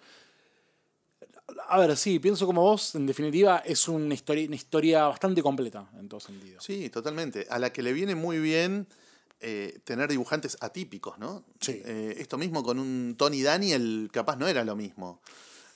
[1.68, 5.88] A ver, sí, pienso como vos, en definitiva, es una historia, una historia bastante completa
[5.98, 6.60] en todo sentido.
[6.60, 7.46] Sí, totalmente.
[7.50, 8.86] A la que le viene muy bien
[9.42, 11.44] eh, tener dibujantes atípicos, ¿no?
[11.60, 11.82] Sí.
[11.84, 15.20] Eh, esto mismo con un Tony Daniel, capaz no era lo mismo.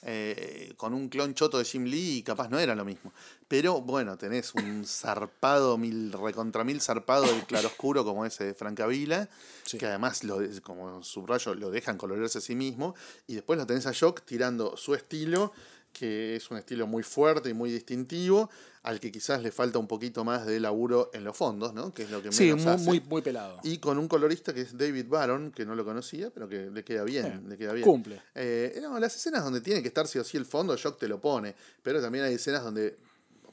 [0.03, 3.11] Eh, con un clon choto de Jim Lee, capaz no era lo mismo.
[3.47, 9.27] Pero bueno, tenés un zarpado, mil, recontra mil zarpado del claroscuro como ese de Francavila,
[9.63, 9.77] Sí.
[9.77, 12.95] que además, lo, como subrayo, lo dejan colorarse a sí mismo.
[13.25, 15.51] Y después lo tenés a Jock tirando su estilo,
[15.97, 18.49] que es un estilo muy fuerte y muy distintivo,
[18.83, 21.93] al que quizás le falta un poquito más de laburo en los fondos, ¿no?
[21.93, 22.85] Que es lo que Sí, menos muy, hace.
[22.85, 23.59] muy, muy pelado.
[23.63, 26.83] Y con un colorista que es David Baron, que no lo conocía, pero que le
[26.83, 27.25] queda bien.
[27.25, 27.83] Eh, le queda bien.
[27.85, 28.21] cumple.
[28.35, 31.07] Eh, no, las escenas donde tiene que estar sí o sí el fondo, Jock te
[31.07, 31.53] lo pone.
[31.83, 32.95] Pero también hay escenas donde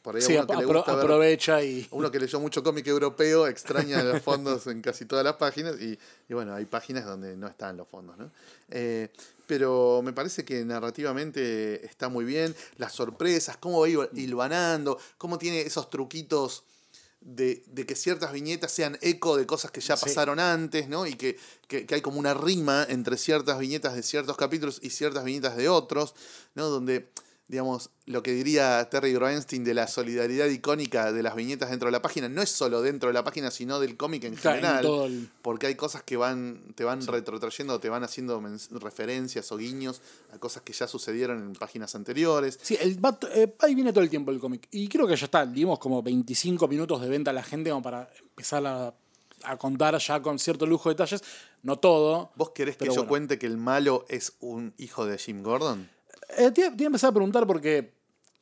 [0.02, 1.88] por ahí Sí, uno que le apro- gusta ver- aprovecha y.
[1.90, 5.98] uno que leyó mucho cómic europeo extraña los fondos en casi todas las páginas y,
[6.28, 8.30] y bueno, hay páginas donde no están los fondos, ¿no?
[8.68, 9.08] Eh,
[9.46, 15.38] pero me parece que narrativamente está muy bien, las sorpresas, cómo va hil- hilvanando, cómo
[15.38, 16.64] tiene esos truquitos
[17.20, 20.04] de, de que ciertas viñetas sean eco de cosas que ya Sí.
[20.04, 21.06] pasaron antes, ¿no?
[21.06, 24.90] Y que, que- que hay como una rima entre ciertas viñetas de ciertos capítulos y
[24.90, 26.14] ciertas viñetas de otros,
[26.54, 26.66] ¿no?
[26.68, 27.08] Donde,
[27.46, 31.92] digamos, lo que diría Terry Groenstein de la solidaridad icónica de las viñetas dentro de
[31.92, 34.84] la página, no es solo dentro de la página, sino del cómic en Está general.
[34.86, 38.42] el- Porque hay cosas que van, te van retrotrayendo, te van haciendo
[38.80, 40.00] referencias o guiños
[40.32, 42.58] a cosas que ya sucedieron en páginas anteriores.
[42.62, 42.98] Sí, el
[43.34, 44.66] eh, ahí viene todo el tiempo el cómic.
[44.70, 47.82] Y creo que ya está, dimos como 25 minutos de venta a la gente como
[47.82, 48.94] para empezar a,
[49.44, 51.22] a contar ya con cierto lujo de detalles.
[51.62, 52.32] No todo.
[52.36, 55.90] ¿Vos querés que yo cuente que el malo es un hijo de Jim Gordon?
[56.38, 57.92] Eh, te, te iba a empezar a preguntar porque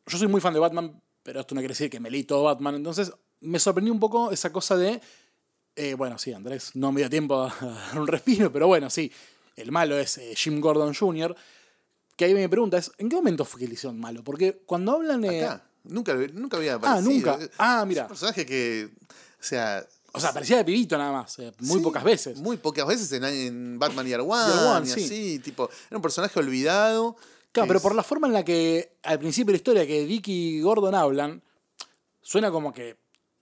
[0.06, 2.44] yo soy muy fan de Batman, pero esto no quiere decir que me leí todo
[2.44, 2.74] Batman.
[2.76, 5.00] Entonces me sorprendió un poco esa cosa de.
[5.76, 9.10] eh, bueno, sí, Andrés, no me dio tiempo a dar un respiro, pero bueno, sí.
[9.56, 11.34] El malo es eh, Jim Gordon Jr.
[12.16, 14.22] Que ahí me pregunta es, ¿en qué momento fue que le hicieron malo?
[14.22, 15.24] Porque cuando hablan...
[15.24, 15.62] Acá.
[15.84, 17.10] Nunca, nunca había Ah, aparecido.
[17.36, 17.38] nunca.
[17.58, 18.02] Ah, mira.
[18.02, 19.84] Es un personaje que, o sea...
[20.14, 22.38] O sea, parecía de pibito nada más, eh, muy sí, pocas veces.
[22.38, 25.04] Muy pocas veces en, en Batman y One, y sí.
[25.04, 25.70] así, tipo...
[25.88, 27.16] Era un personaje olvidado.
[27.52, 30.04] Claro, pero es- por la forma en la que al principio de la historia que
[30.06, 31.42] Dick y Gordon hablan,
[32.20, 32.96] suena como que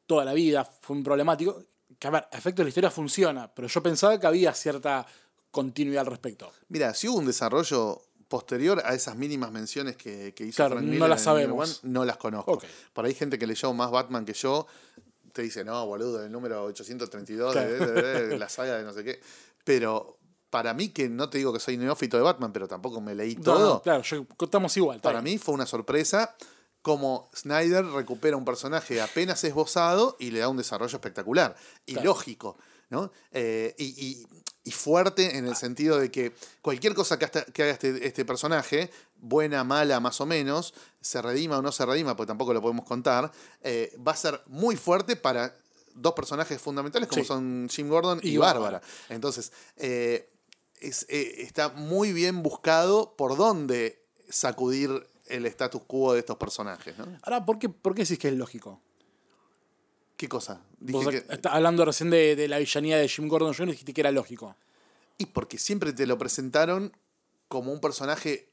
[0.06, 1.62] toda la vida fue un problemático.
[1.98, 5.06] Que a ver, a efecto de la historia funciona, pero yo pensaba que había cierta
[5.50, 6.50] continuidad al respecto.
[6.68, 10.86] Mira, si hubo un desarrollo posterior a esas mínimas menciones que, que hizo Claro, Frank
[10.88, 11.80] no las sabemos.
[11.82, 12.52] One, no las conozco.
[12.52, 12.64] Ok.
[12.92, 14.66] Por ahí gente que leyó más Batman que yo
[15.32, 17.92] te dice, no, boludo, el número 832 de, Claro.
[17.92, 19.20] de- de- de la saga de no sé qué.
[19.64, 20.16] Pero
[20.50, 23.36] para mí, que no te digo que soy neófito de Batman, pero tampoco me leí
[23.36, 25.00] No, todo, no, claro, yo, estamos igual.
[25.00, 25.34] para bien.
[25.34, 26.36] mí fue una sorpresa
[26.82, 31.54] como Snyder recupera un personaje apenas esbozado y le da un desarrollo espectacular
[31.86, 32.08] y Claro.
[32.08, 32.56] lógico,
[32.88, 33.12] ¿no?
[33.32, 34.26] Eh, y, y-
[34.64, 36.32] y fuerte en el sentido de que
[36.62, 41.20] cualquier cosa que, hasta- que haga este, este personaje, buena, mala, más o menos, se
[41.22, 43.30] redima o no se redima, porque tampoco lo podemos contar,
[43.62, 45.54] eh, va a ser muy fuerte para
[45.94, 47.28] dos personajes fundamentales como Sí.
[47.28, 48.78] son Jim Gordon y, Y Bárbara.
[48.78, 48.82] Bárbara.
[49.10, 50.29] Entonces, eh,
[50.80, 56.96] es, eh, está muy bien buscado por dónde sacudir el status quo de estos personajes,
[56.98, 57.06] ¿no?
[57.22, 58.80] Ahora, ¿por qué, ¿por qué decís que es lógico?
[60.16, 60.60] ¿Qué cosa?
[60.78, 63.70] Dije que- hablando recién de, de la villanía de Jim Gordon Jr.
[63.72, 64.56] dijiste que era lógico.
[65.18, 66.96] y porque siempre te lo presentaron
[67.48, 68.48] como un personaje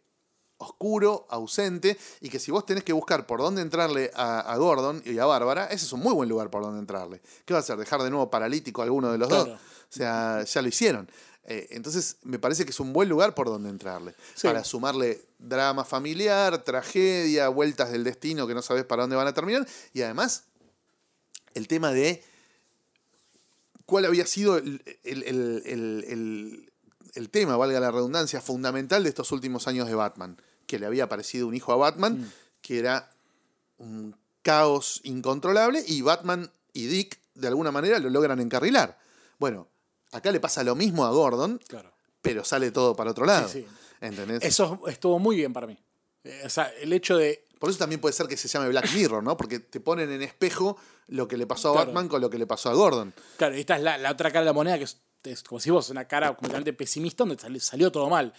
[0.60, 5.02] oscuro, ausente, y que si vos tenés que buscar por dónde entrarle a, a Gordon
[5.06, 7.22] y a Bárbara, ese es un muy buen lugar por dónde entrarle.
[7.46, 7.78] ¿Qué va a hacer?
[7.78, 9.46] ¿Dejar de nuevo paralítico a alguno de los Claro.
[9.52, 9.60] dos?
[9.60, 11.10] O sea, ya lo hicieron.
[11.50, 14.14] Eh, entonces, me parece que es un buen lugar por donde entrarle.
[14.36, 14.48] Sí.
[14.48, 19.34] Para sumarle drama familiar, tragedia, vueltas del destino que no sabes para dónde van a
[19.34, 20.44] terminar, y además
[21.54, 22.22] el tema de
[23.86, 26.72] cuál había sido el, el- el-
[27.16, 30.38] el- tema, valga la redundancia, fundamental de estos últimos años de Batman.
[30.66, 32.32] Que le había aparecido un hijo a Batman, Mm.
[32.62, 33.10] que era
[33.78, 38.98] un caos incontrolable, y Batman y Dick, de alguna manera, lo logran encarrilar.
[39.40, 39.68] Bueno,
[40.12, 41.92] acá le pasa lo mismo a Gordon, Claro.
[42.22, 43.48] pero sale todo para otro lado.
[43.48, 43.68] Sí, sí.
[44.02, 44.44] ¿Entendés?
[44.44, 45.78] Eso estuvo muy bien para mí.
[46.24, 47.46] Eh, o sea, el hecho de.
[47.60, 49.36] Por eso también puede ser que se llame Black Mirror, ¿no?
[49.36, 51.88] Porque te ponen en espejo lo que le pasó a Claro.
[51.88, 53.14] Batman con lo que le pasó a Gordon.
[53.38, 55.70] Claro, esta es la, la otra cara de la moneda que es es como si
[55.72, 58.32] vos, una cara completamente pesimista donde sali- salió todo mal.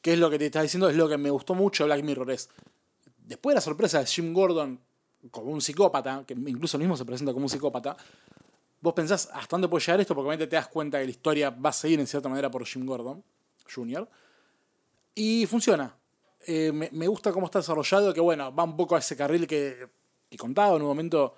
[0.00, 0.88] ¿Qué es lo que te está diciendo?
[0.88, 2.30] Es lo que me gustó mucho de Black Mirror.
[2.32, 2.48] Es,
[3.18, 4.80] después de la sorpresa de Jim Gordon
[5.30, 7.96] como un psicópata, que incluso él mismo se presenta como un psicópata,
[8.86, 11.50] vos pensás hasta dónde puede llegar esto, porque obviamente te das cuenta que la historia
[11.50, 13.20] va a seguir en cierta manera por Jim Gordon
[13.74, 14.08] Jr.
[15.14, 15.92] Y funciona.
[16.46, 19.46] Eh, me, me gusta cómo está desarrollado, que bueno, va un poco a ese carril
[19.48, 19.88] que,
[20.30, 21.34] que contaba en un momento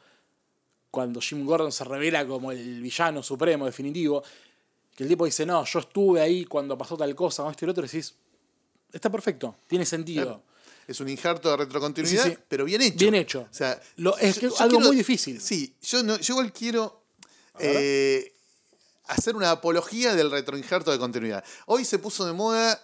[0.91, 4.23] cuando Jim Gordon se revela como el villano supremo, definitivo,
[4.95, 7.67] que el tipo dice, no, yo estuve ahí cuando pasó tal cosa, con esto y
[7.67, 8.15] lo otro, y decís,
[8.93, 10.43] está perfecto, tiene sentido.
[10.87, 12.39] Es un injerto de retrocontinuidad, Sí, sí.
[12.49, 12.99] pero bien hecho.
[12.99, 13.41] Bien hecho.
[13.51, 15.41] O sea, Lo- es que algo muy difícil.
[15.41, 17.03] Sí, yo, no, yo igual quiero
[17.61, 18.33] eh,
[19.07, 21.45] hacer una apología del retroinjerto de continuidad.
[21.67, 22.81] Hoy se puso de moda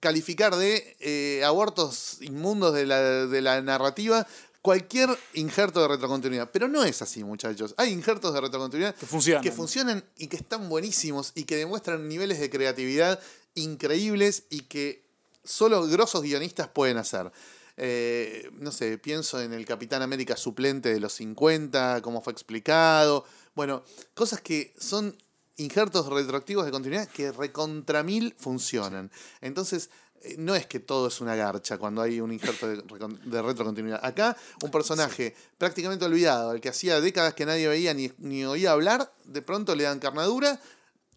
[0.00, 4.26] calificar de eh, abortos inmundos de la, de la narrativa
[4.62, 6.50] cualquier injerto de retrocontinuidad.
[6.50, 7.74] Pero no es así, muchachos.
[7.76, 9.42] Hay injertos de retrocontinuidad Que funcionan.
[9.42, 13.20] que funcionan y que están buenísimos y que demuestran niveles de creatividad
[13.54, 15.04] increíbles y que
[15.44, 17.30] solo grosos guionistas pueden hacer.
[17.76, 23.26] Eh, no sé, pienso en el Capitán América suplente de los 50, cómo fue explicado.
[23.54, 25.16] Bueno, cosas que son
[25.56, 29.10] injertos retroactivos de continuidad que recontra mil funcionan.
[29.40, 29.90] Entonces,
[30.22, 34.00] eh, no es que todo es una garcha cuando hay un injerto de, retrocontinuidad.
[34.04, 38.72] Acá, un personaje prácticamente olvidado, al que hacía décadas que nadie veía ni, ni oía
[38.72, 40.60] hablar, de pronto le dan carnadura,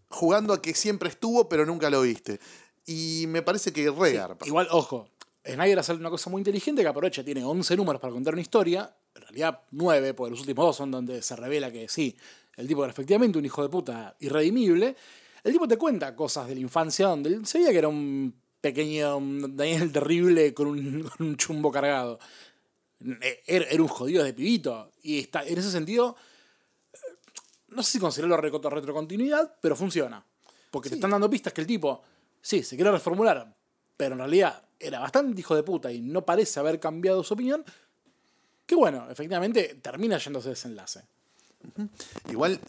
[0.09, 2.39] jugando a que siempre estuvo, pero nunca lo viste.
[2.85, 4.45] Y me parece que re garpa.
[4.45, 5.09] Igual, ojo,
[5.45, 8.93] Snyder hace una cosa muy inteligente que aprovecha, tiene 11 números para contar una historia,
[9.17, 12.15] en realidad 9, porque los últimos dos son donde se revela que sí,
[12.55, 14.95] el tipo era efectivamente un hijo de puta irredimible.
[15.43, 18.33] El tipo te cuenta cosas de la infancia donde él se veía que era un
[18.59, 22.19] pequeño Daniel terrible con un, con un chumbo cargado.
[23.45, 24.91] Era, era un jodido de pibito.
[25.03, 26.15] Y está, en ese sentido,
[26.93, 26.97] eh,
[27.69, 30.25] no sé si considerarlo retrocontinuidad, pero funciona.
[30.71, 32.01] Porque te están dando pistas que el tipo,
[32.41, 33.55] sí, se quiere reformular,
[33.95, 37.63] pero en realidad era bastante hijo de puta y no parece haber cambiado su opinión.
[38.67, 41.01] Que bueno, efectivamente termina yéndose ese desenlace.
[42.29, 42.59] Igual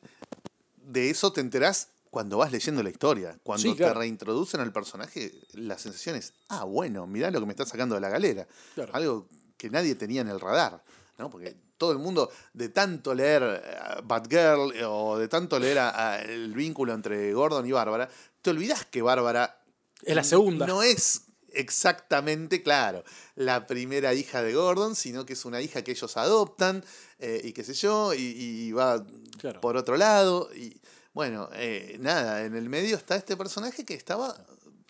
[0.86, 3.38] de eso te enterás cuando vas leyendo la historia.
[3.42, 3.92] Cuando Sí, claro.
[3.92, 7.94] te reintroducen al personaje, la sensación es, ah, bueno, mirá lo que me está sacando
[7.94, 8.46] de la galera.
[8.74, 8.94] Claro.
[8.94, 9.26] Algo
[9.58, 10.82] que nadie tenía en el radar.
[11.18, 11.28] ¿no?
[11.30, 16.12] Porque todo el mundo, de tanto leer eh, Batgirl eh, o de tanto leer a-
[16.12, 18.08] a el vínculo entre Gordon y Bárbara,
[18.40, 19.60] te olvidás que Bárbara
[20.04, 20.64] Es la segunda.
[20.66, 25.92] no es exactamente, claro, la primera hija de Gordon, sino que es una hija que
[25.92, 26.84] ellos adoptan
[27.18, 29.04] eh, y qué sé yo, y, y va
[29.38, 29.60] Claro.
[29.60, 30.48] por otro lado.
[30.54, 30.80] Y
[31.14, 34.36] bueno, eh, nada, en el medio está este personaje que estaba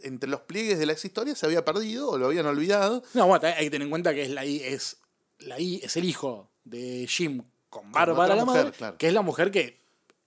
[0.01, 3.03] entre los pliegues de las historias, se había perdido o lo habían olvidado.
[3.15, 4.99] No, bueno, hay que tener en cuenta que es la I- es,
[5.41, 8.97] la I- es el hijo de Jim con Bárbara la mujer, madre, claro.
[8.99, 9.81] que es la mujer que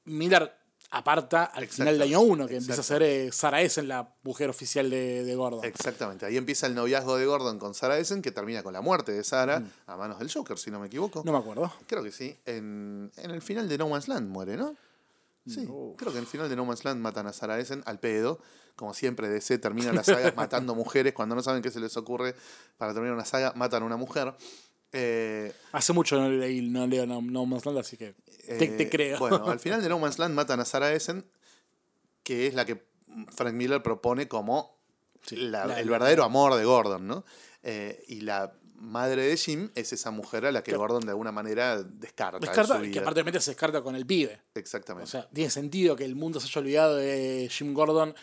[0.03, 0.51] Miller
[0.91, 4.49] aparta al final del año 1, que empieza a ser eh, Sarah Essen, la mujer
[4.49, 5.63] oficial de, de Gordon.
[5.65, 9.11] Exactamente, ahí empieza el noviazgo de Gordon con Sarah Essen, que termina con la muerte
[9.11, 11.21] de Sarah a manos del Joker, si no me equivoco.
[11.23, 11.25] Mm.
[11.25, 11.71] No me acuerdo.
[11.87, 12.37] Creo que sí.
[12.45, 14.75] En, en el final de No Man's Land muere, ¿no?
[15.47, 15.95] Sí, No.
[15.97, 18.39] creo que en el final de No Man's Land matan a Sarah Essen al pedo.
[18.75, 21.13] Como siempre, DC termina las sagas matando mujeres.
[21.13, 22.35] Cuando no saben qué se les ocurre
[22.77, 24.33] para terminar una saga, matan a una mujer.
[24.93, 28.13] Eh, Hace mucho no leí, no leo No, no Man's Land, así que
[28.45, 29.19] te, te eh, creo.
[29.19, 31.25] Bueno, al final de No Man's Land matan a Sarah Essen,
[32.23, 32.83] que es la que
[33.33, 34.77] Frank Miller propone como
[35.25, 37.23] Sí, la- la- el verdadero amor de Gordon, ¿no?
[37.63, 40.75] Eh, y la madre de Jim es esa mujer a la que.
[40.75, 42.37] Gordon de alguna manera descarta.
[42.37, 43.01] en Descarta, su que vida.
[43.01, 44.41] aparte se descarta con el pibe.
[44.55, 45.03] Exactamente.
[45.03, 48.15] O sea, tiene sentido que el mundo se haya olvidado de Jim Gordon,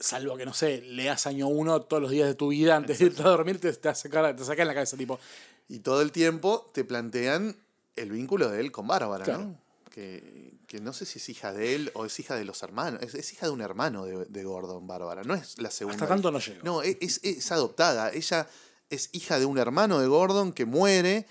[0.00, 3.04] salvo que, no sé, leas año 1 todos los días de tu vida antes de
[3.06, 5.20] irte a dormir, te, te, saca, te saca en la cabeza, tipo,
[5.68, 7.56] Y todo el tiempo te plantean
[7.96, 9.44] el vínculo de él con Bárbara, Claro.
[9.44, 9.62] ¿no?
[9.90, 13.02] Que, que no sé si es hija de él o es hija de los hermanos.
[13.02, 15.22] Es, es hija de un hermano de, de Gordon, Bárbara.
[15.22, 15.96] No es la segunda.
[15.96, 16.60] hasta tanto no llego.
[16.64, 18.10] No, es, es- es adoptada.
[18.10, 18.48] Ella
[18.88, 21.26] es hija de un hermano de Gordon que muere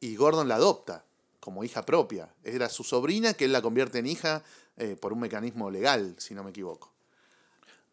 [0.00, 1.04] y Gordon la adopta
[1.40, 2.32] como hija propia.
[2.42, 4.42] Era su sobrina que él la convierte en hija
[4.78, 6.92] eh, por un mecanismo legal, si no me equivoco.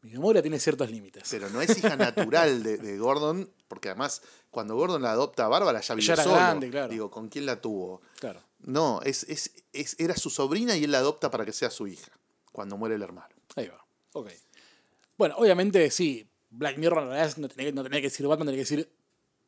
[0.02, 1.24] Mi memoria tiene ciertos límites.
[1.30, 4.22] Pero no es hija natural de, de Gordon, porque además
[4.54, 6.36] cuando Gordon la adopta a Bárbara ya era solo.
[6.36, 6.90] grande, claro.
[6.92, 8.02] Digo, ¿con quién la tuvo?
[8.20, 8.40] Claro.
[8.62, 11.88] No, es, es, es- era su sobrina y él la adopta para que sea su
[11.88, 12.12] hija,
[12.52, 13.34] cuando muere el hermano.
[13.58, 13.84] Ahí va.
[14.14, 14.30] Ok.
[15.18, 18.64] Bueno, obviamente sí, Black Mirror en realidad no tenía, no tenía que decir Batman, tenía
[18.64, 18.90] que decir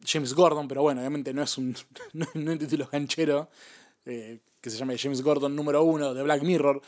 [0.03, 1.75] James Gordon, pero bueno, obviamente no es un,
[2.13, 3.49] no, no es un título ganchero
[4.05, 6.81] eh, que se llame James Gordon número uno de Black Mirror.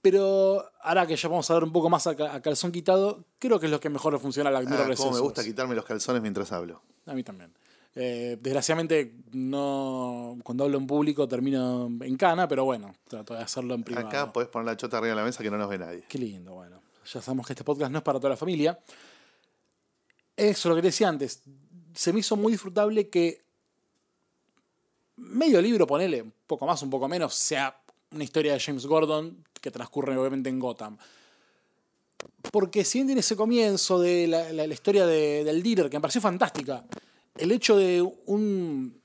[0.00, 3.58] Pero ahora que ya vamos a ver un poco más a, a calzón quitado, creo
[3.58, 4.90] que es lo que mejor le funciona a Black Mirror.
[4.90, 6.82] Ah, es cómo me gusta es- quitarme los calzones mientras hablo.
[7.06, 7.52] A mí también.
[8.00, 13.74] Eh, desgraciadamente, no cuando hablo en público termino en cana, pero bueno, trato de hacerlo
[13.74, 14.06] en privado.
[14.06, 16.04] Acá podés poner la chota arriba de la mesa que no nos ve nadie.
[16.08, 16.80] Qué lindo, bueno.
[17.12, 18.78] Ya sabemos que este podcast no es para toda la familia.
[20.36, 21.42] Eso, lo que decía antes.
[21.94, 23.42] Se me hizo muy disfrutable que
[25.16, 27.80] medio libro, ponele, un poco más, un poco menos, sea
[28.12, 30.96] una historia de James Gordon que transcurre obviamente en Gotham.
[32.52, 36.20] Porque si bien tiene ese comienzo de la, historia de- del dealer, que me pareció
[36.20, 36.84] fantástica,
[37.36, 39.00] el hecho de un,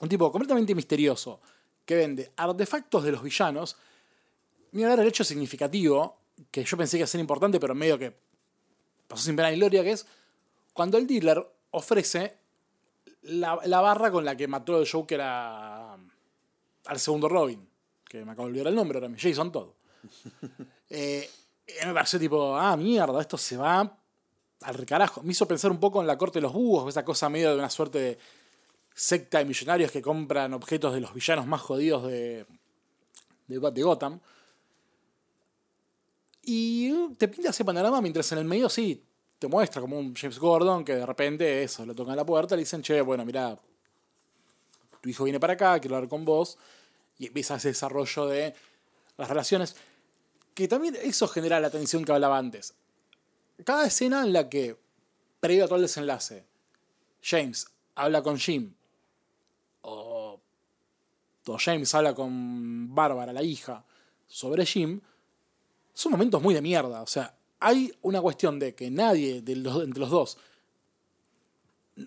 [0.00, 1.40] un tipo completamente misterioso
[1.84, 3.76] que vende artefactos de los villanos,
[4.72, 6.18] ni hablar del hecho significativo,
[6.50, 8.16] que yo pensé que iba a ser importante, pero medio que
[9.08, 10.06] pasó sin pena ni gloria, que es
[10.72, 12.36] cuando el dealer ofrece
[13.22, 15.98] la, la barra con la que mató el Joker al
[16.98, 17.68] segundo Robin,
[18.08, 19.70] que me acabo de olvidar el nombre ahora, Jason Todd.
[20.94, 21.30] Eh,
[21.66, 23.80] y me pareció tipo, ah, mierda, esto se va
[24.60, 25.22] al recarajo.
[25.22, 27.56] Me hizo pensar un poco en la corte de los búhos, esa cosa medio de
[27.56, 28.18] una suerte de
[28.94, 32.44] secta de millonarios que compran objetos de los villanos más jodidos de,
[33.46, 34.20] de, de Gotham.
[36.42, 39.02] Y uh, te pinta ese panorama mientras en el medio sí
[39.38, 42.60] te muestra como un James Gordon que de repente eso, le tocan la puerta, le
[42.60, 43.58] dicen, che, bueno, mira,
[45.00, 46.56] tu hijo viene para acá, quiero hablar con vos.
[47.18, 48.54] Y empieza ese desarrollo de
[49.16, 49.74] las relaciones.
[50.54, 52.74] Que también eso genera la tensión que hablaba antes.
[53.64, 54.76] Cada escena en la que,
[55.40, 56.44] previo a todo el desenlace,
[57.22, 58.74] James habla con Jim,
[59.82, 60.40] o,
[61.46, 63.84] o James habla con Bárbara, la hija,
[64.26, 65.00] sobre Jim,
[65.94, 67.02] son momentos muy de mierda.
[67.02, 70.38] O sea, hay una cuestión de que nadie de los, entre los dos,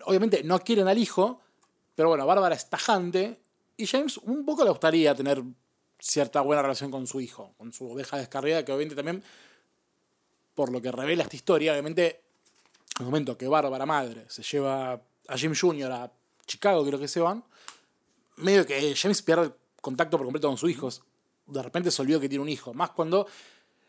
[0.04, 1.40] obviamente no quieren al hijo,
[1.94, 3.40] pero bueno, Bárbara es tajante
[3.76, 5.42] y James un poco le gustaría tener
[5.98, 9.22] cierta buena relación con su hijo, con su oveja descarriada, que obviamente también,
[10.54, 12.20] por lo que revela esta historia, obviamente,
[12.98, 15.92] en el momento que Bárbara madre se lleva a Jim Jr.
[15.92, 16.12] a
[16.46, 17.44] Chicago, creo que se van,
[18.36, 21.02] medio que James pierde contacto por completo con sus hijos.
[21.46, 22.74] De repente se olvidó que tiene un hijo.
[22.74, 23.26] Más cuando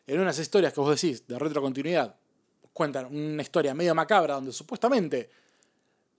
[0.06, 2.16] en unas historias que vos decís de retrocontinuidad
[2.72, 5.30] cuentan una historia medio macabra donde supuestamente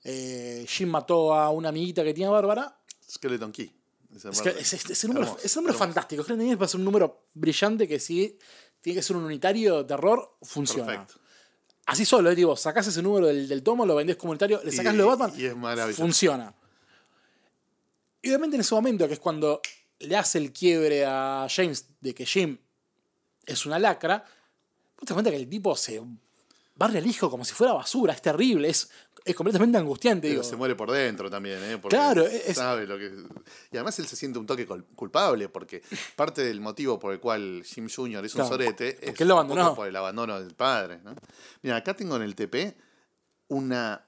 [0.03, 2.76] eh, Jim mató a una amiguita que tenía Bárbara.
[3.09, 3.72] Skeleton Key.
[4.14, 6.24] Ese Es que ese, ese- ese número, Hermoso, ese número es fantástico.
[6.24, 8.38] Creo que va a ser un número brillante que si
[8.80, 10.86] tiene que ser un unitario de terror, funciona.
[10.86, 11.20] Perfecto.
[11.86, 14.72] Así solo, eh, digo, sacás ese número del, del tomo, lo vendés como unitario, le
[14.72, 16.02] sacás Y- lo de Batman, y es maravilloso.
[16.02, 16.54] funciona.
[18.22, 19.61] Y obviamente en ese momento, que es cuando
[20.00, 22.59] le hace el quiebre a James de que Jim
[23.46, 24.24] es una lacra,
[24.98, 26.02] te das cuenta que el tipo se
[26.78, 28.88] barre al hijo como si fuera basura, es terrible, es,
[29.24, 30.28] es completamente angustiante.
[30.28, 30.42] Pero digo.
[30.50, 31.76] se muere por dentro también, ¿eh?
[31.76, 33.12] Porque Claro, es- sabe lo que.
[33.72, 35.82] Y además él se siente un toque cul- culpable, porque
[36.16, 38.24] parte del motivo por el cual Jim Jr.
[38.24, 39.74] es un Claro, sorete es lo abandonó.
[39.74, 41.14] por el abandono del padre, ¿no?
[41.62, 42.76] Mira, acá tengo en el TP
[43.48, 44.07] una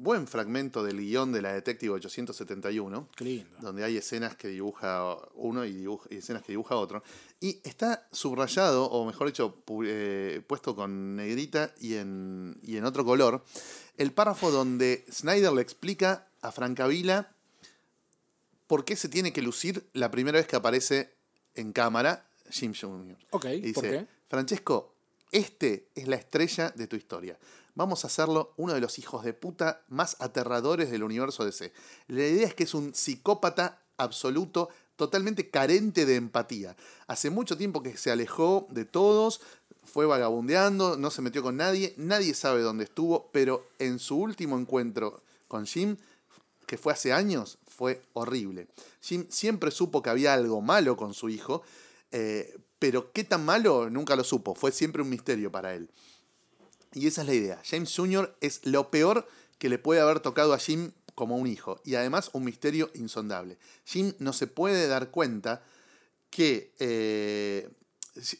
[0.00, 3.56] buen fragmento del guion de la Detective 871 Qué lindo.
[3.60, 7.02] donde hay escenas que dibuja uno y, dibuja- y escenas que dibuja otro.
[7.40, 12.84] Y está subrayado, o mejor dicho, pu- eh, puesto con negrita y en, y en
[12.84, 13.44] otro color,
[13.96, 17.32] el párrafo donde Snyder le explica a Francavilla
[18.68, 21.12] por qué se tiene que lucir la primera vez que aparece
[21.56, 23.16] en cámara Jim Jr.
[23.30, 24.06] Ok, Y ¿por dice, qué?
[24.28, 24.94] Francesco,
[25.32, 27.36] este es la estrella de tu historia.
[27.78, 31.72] Vamos a hacerlo uno de los hijos de puta más aterradores del universo DC.
[32.08, 36.74] La idea es que es un psicópata absoluto, totalmente carente de empatía.
[37.06, 39.40] Hace mucho tiempo que se alejó de todos,
[39.84, 44.58] fue vagabundeando, no se metió con nadie, nadie sabe dónde estuvo, pero en su último
[44.58, 45.98] encuentro con Jim,
[46.66, 48.66] que fue hace años, fue horrible.
[49.00, 51.62] Jim siempre supo que había algo malo con su hijo,
[52.10, 55.88] eh, pero qué tan malo nunca lo supo, fue siempre un misterio para él.
[56.92, 57.62] Y esa es la idea.
[57.64, 58.36] James Jr.
[58.40, 59.28] es lo peor
[59.58, 61.80] que le puede haber tocado a Jim como un hijo.
[61.84, 63.58] Y además un misterio insondable.
[63.84, 65.62] Jim no se puede dar cuenta
[66.30, 66.74] que...
[66.78, 67.68] eh,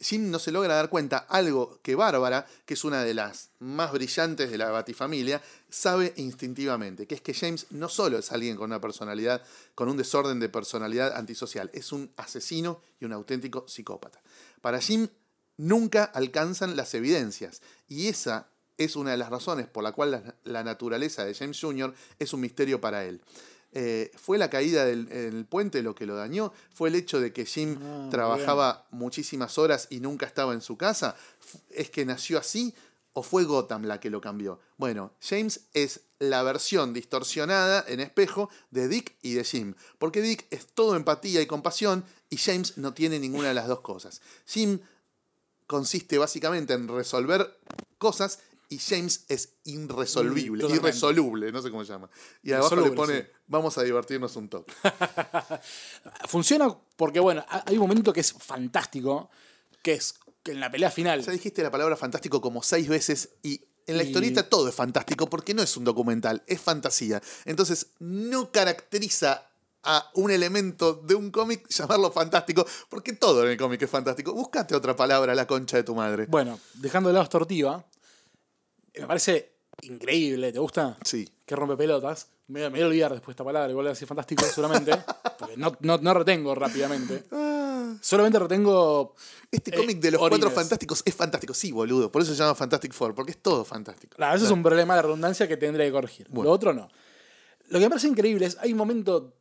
[0.01, 3.93] Jim no se logra dar cuenta algo que Bárbara, que es una de las más
[3.93, 8.71] brillantes de la Batifamilia, sabe instintivamente, que es que James no solo es alguien con
[8.71, 9.43] una personalidad,
[9.75, 14.21] con un desorden de personalidad antisocial, es un asesino y un auténtico psicópata.
[14.61, 15.09] Para Jim
[15.59, 18.49] nunca alcanzan las evidencias y esa
[18.79, 21.93] es una de las razones por la cual la, la naturaleza de James Jr.
[22.19, 23.21] es un misterio para él.
[23.73, 27.35] Eh, fue la caída del el puente lo que lo dañó, fue el hecho de
[27.35, 31.17] que Jim Ah, trabajaba muchísimas horas y nunca estaba en su casa,
[31.69, 32.75] es que nació así
[33.13, 34.59] o fue Gotham la que lo cambió.
[34.79, 40.47] Bueno, James es la versión distorsionada en espejo de Dick y de Jim, porque Dick
[40.51, 44.23] es todo empatía y compasión y James no tiene ninguna de las dos cosas.
[44.47, 44.81] Jim
[45.69, 47.61] consiste básicamente en resolver
[47.99, 48.41] cosas
[48.71, 50.89] y James es irresolvible, Totalmente.
[50.89, 52.11] irresoluble, no sé cómo se llama.
[52.43, 53.27] Y abajo le pone, sí.
[53.47, 54.73] vamos a divertirnos un toque.
[56.29, 59.31] Funciona porque, bueno, ha- hay un momento que es fantástico,
[59.83, 61.23] que es que en la pelea final.
[61.23, 64.75] Ya dijiste la palabra fantástico como seis veces y en la Y- historieta todo es
[64.75, 67.23] fantástico porque no es un documental, es fantasía.
[67.45, 69.48] Entonces no caracteriza
[69.91, 74.33] a un elemento de un cómic llamarlo fantástico porque todo en el cómic es fantástico.
[74.33, 76.27] Búscate otra palabra, la concha de tu madre.
[76.29, 77.85] Bueno, dejando de lado Tortiva,
[78.99, 80.97] me parece increíble, ¿te gusta?
[81.05, 81.29] Sí.
[81.47, 82.29] Que rompe pelotas.
[82.49, 84.93] Me, me voy a olvidar después esta palabra, igual voy a decir fantástico seguramente,
[85.39, 87.25] porque no, no, no retengo rápidamente.
[88.01, 89.15] Solamente retengo
[89.51, 90.41] Este Eh, cómic de los Orines.
[90.41, 92.11] cuatro fantásticos es fantástico, sí, boludo.
[92.13, 94.17] Por eso se llama Fantastic Four, porque es todo fantástico.
[94.17, 96.27] Claro, eso es un problema de redundancia que tendré que corregir.
[96.31, 96.49] Bueno.
[96.51, 96.89] Lo otro no.
[97.69, 99.35] Lo que me parece increíble es, hay un momento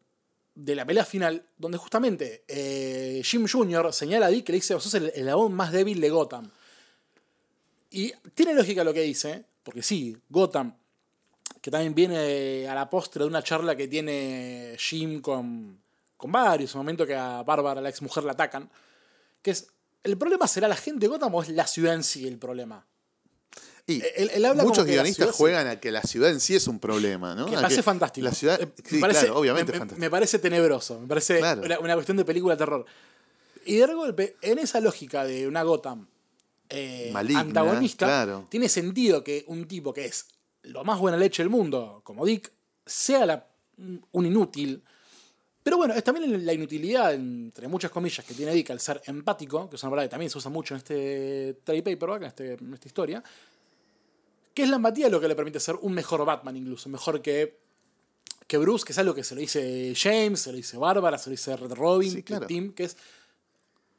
[0.57, 3.93] de la pelea final donde justamente eh, Jim Jr.
[3.93, 6.49] señala a Dick que le dice, vos sos el, el más débil de Gotham.
[7.91, 10.75] Y tiene lógica lo que dice, porque sí, Gotham,
[11.61, 15.79] que también viene a la postre de una charla que tiene Jim con,
[16.17, 18.67] con varios, un momento que a Bárbara, la ex mujer, la atacan,
[19.43, 19.67] que es,
[20.03, 22.83] ¿el problema será la gente de Gotham o es la ciudad en sí el problema?
[23.89, 26.77] Y Él- él habla muchos guionistas juegan a que la ciudad en sí es un
[26.77, 27.45] problema, ¿no?
[27.45, 28.25] Que A parece fantástico.
[28.25, 30.01] La ciudad, Eh, sí, me parece, claro, obviamente me, fantástico.
[30.01, 30.99] me parece tenebroso.
[30.99, 31.61] Me parece Claro.
[31.63, 32.85] una, una cuestión de película de terror.
[33.65, 36.05] Y de golpe, en esa lógica de una Gotham
[36.69, 38.45] eh, Maligna, antagonista, claro.
[38.49, 40.27] tiene sentido que un tipo que es
[40.63, 42.51] lo más buena leche del mundo, como Dick,
[42.85, 43.47] sea la-
[44.11, 44.83] un inútil.
[45.63, 49.69] Pero bueno, es también la inutilidad, entre muchas comillas, que tiene Dick al ser empático,
[49.69, 52.53] que es una palabra que también se usa mucho en este trade paperback, en, este-
[52.55, 53.23] en esta historia,
[54.57, 57.59] que es la empatía lo que le permite ser un mejor Batman incluso, mejor que,
[58.47, 61.29] que Bruce, que es algo que se lo dice James, se lo dice Bárbara, se
[61.29, 62.47] lo dice Red Robin, Sí, claro.
[62.47, 62.97] Tim, que es...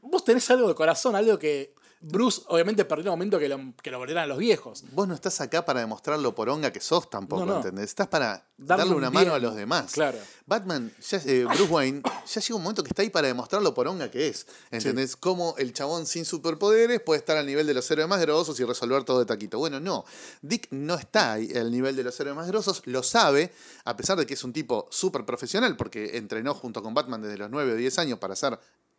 [0.00, 3.90] Vos tenés algo de corazón, algo que Bruce obviamente perdió el momento que lo, que
[3.90, 4.84] lo los viejos.
[4.92, 7.57] Vos no estás acá para demostrar lo poronga que sos tampoco, No, no.
[7.57, 7.86] ¿entendés?
[7.86, 9.92] Estás para Darle darle, un una mano a los demás.
[9.92, 10.18] Claro.
[10.46, 13.74] Batman, ya, eh, Bruce Wayne, ya llega un momento que está ahí para demostrar lo
[13.74, 14.46] poronga que es.
[14.70, 15.16] ¿Entendés?
[15.16, 18.64] Cómo el chabón sin superpoderes puede estar al nivel de los héroes más grosos y
[18.64, 19.59] resolver todo de taquito.
[19.59, 20.05] Bueno, no.
[20.42, 23.53] Dick no está ahí al nivel de los héroes más grosos, lo sabe,
[23.84, 27.38] a pesar de que es un tipo súper profesional, porque entrenó junto con Batman desde
[27.38, 28.59] los 9 o 10 años para ser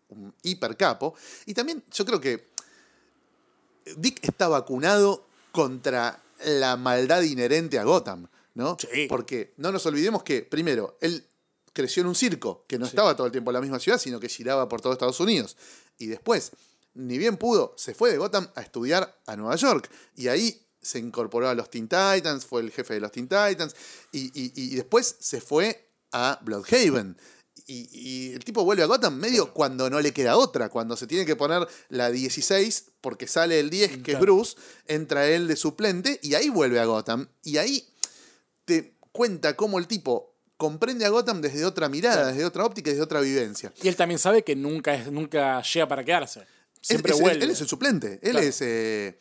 [0.10, 1.16] un hiper capo.
[1.46, 2.50] Y también yo creo que
[3.98, 8.78] Dick está vacunado contra la maldad inherente a Gotham, ¿no?
[8.80, 9.08] Sí.
[9.10, 11.26] Porque no nos olvidemos que, primero, él
[11.74, 12.90] creció en un circo, que no Sí.
[12.92, 15.56] estaba todo el tiempo en la misma ciudad, sino que giraba por todo Estados Unidos.
[15.98, 16.52] Y después,
[16.94, 19.90] ni bien pudo, se fue de Gotham a estudiar a Nueva York.
[20.16, 23.76] Y ahí se incorporó a los Teen Titans, fue el jefe de los Teen Titans.
[24.12, 27.18] Y, y- y después se fue a Bloodhaven.
[27.72, 31.06] Y, y el tipo vuelve a Gotham medio cuando no le queda otra, cuando se
[31.06, 34.20] tiene que poner la 16 porque sale el 10 que es.
[34.20, 34.58] Bruce,
[34.88, 37.28] entra él de suplente y ahí vuelve a Gotham.
[37.44, 37.88] Y ahí
[38.66, 42.94] te cuenta cómo el tipo comprende a Gotham desde otra mirada, desde otra óptica y
[42.94, 43.72] desde otra vivencia.
[43.84, 46.42] Y él también sabe que nunca, es, nunca llega para quedarse.
[46.82, 47.44] Siempre es- vuelve.
[47.46, 48.20] Él es el suplente.
[48.24, 48.40] Él Claro.
[48.48, 49.20] es, eh,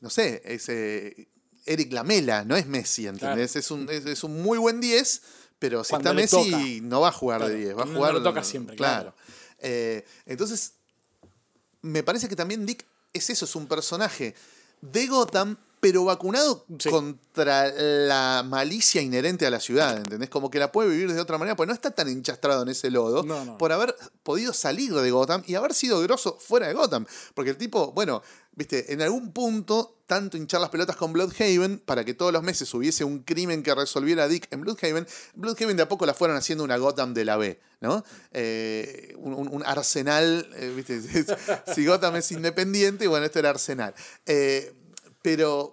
[0.00, 1.28] no sé, es eh,
[1.66, 3.56] Eric Lamela, no es Messi, ¿entendés?
[3.56, 5.20] Es, un, es, es un muy buen 10,
[5.58, 7.92] pero si Cuando está Messi no va a jugar Claro, de 10, va a no-
[7.92, 8.14] no jugar...
[8.14, 9.14] lo toca siempre, claro.
[9.58, 10.74] Eh, entonces,
[11.82, 14.34] me parece que también Dick es eso, es un personaje
[14.80, 16.88] de Gotham, pero vacunado Sí.
[16.90, 20.28] contra la malicia inherente a la ciudad, ¿entendés?
[20.30, 22.90] Como que la puede vivir de otra manera, porque no está tan enchastrado en ese
[22.90, 23.58] lodo No, no.
[23.58, 27.06] por haber podido salir de Gotham y haber sido grosso fuera de Gotham.
[27.34, 28.22] Porque el tipo, bueno,
[28.52, 32.72] viste, en algún punto, tanto hinchar las pelotas con Bloodhaven para que todos los meses
[32.74, 36.64] hubiese un crimen que resolviera Dick en Bloodhaven, Bloodhaven de a poco la fueron haciendo
[36.64, 38.02] una Gotham de la B, ¿no?
[38.32, 41.00] Eh, un arsenal, eh, viste,
[41.74, 43.94] si Gotham es independiente, bueno, esto era arsenal.
[44.26, 44.72] Eh,
[45.28, 45.70] pero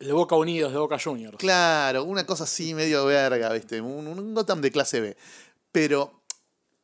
[0.00, 1.38] De Boca Unidos, de Boca Juniors.
[1.38, 3.80] Claro, una cosa así medio verga, ¿viste?
[3.80, 5.16] Un, un Gotham de clase B.
[5.72, 6.20] Pero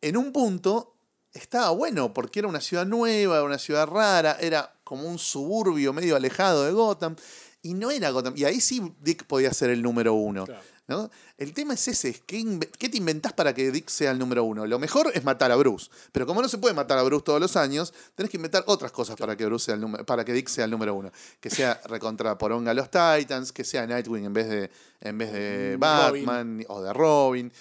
[0.01, 0.95] en un punto
[1.35, 6.17] estaba bueno porque era una ciudad nueva, una ciudad rara, era como un suburbio medio
[6.17, 7.15] alejado de Gotham
[7.61, 8.33] y no era Gotham.
[8.39, 10.47] Y ahí sí Dick podía ser el número uno.
[10.47, 10.63] Claro.
[10.87, 11.11] ¿No?
[11.39, 14.67] El tema es ese, es ¿qué, te inventás para que Dick sea el número uno?
[14.67, 17.41] Lo mejor es matar a Bruce, pero como no se puede matar a Bruce todos
[17.41, 20.49] los años, tenés que inventar otras cosas para que Bruce sea el para que Dick
[20.49, 21.11] sea el número uno.
[21.41, 24.71] Que sea recontra poronga a los Titans, que sea Nightwing en vez de,
[25.01, 27.53] en vez de Mm, Batman o de Robin.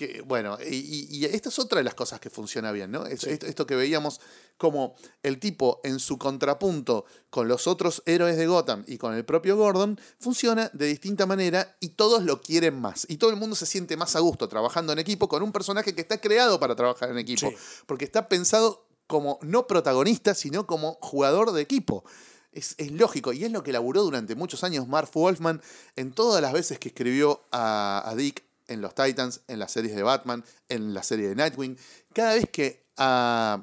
[0.00, 3.04] Que, bueno, y, esta es otra de las cosas que funciona bien, ¿no?
[3.04, 4.18] Es- esto, esto que veíamos
[4.56, 9.26] como el tipo en su contrapunto con los otros héroes de Gotham y con el
[9.26, 13.04] propio Gordon funciona de distinta manera y todos lo quieren más.
[13.10, 15.94] Y todo el mundo se siente más a gusto trabajando en equipo con un personaje
[15.94, 17.50] que está creado para trabajar en equipo.
[17.50, 17.56] Sí.
[17.84, 22.04] Porque está pensado como no protagonista, sino como jugador de equipo.
[22.52, 25.60] Es, es lógico, y es lo que laburó durante muchos años Marv Wolfman
[25.96, 29.94] en todas las veces que escribió a, a Dick en los Titans, en las series
[29.94, 31.76] de Batman, en la serie de Nightwing.
[32.14, 33.62] Cada vez que a,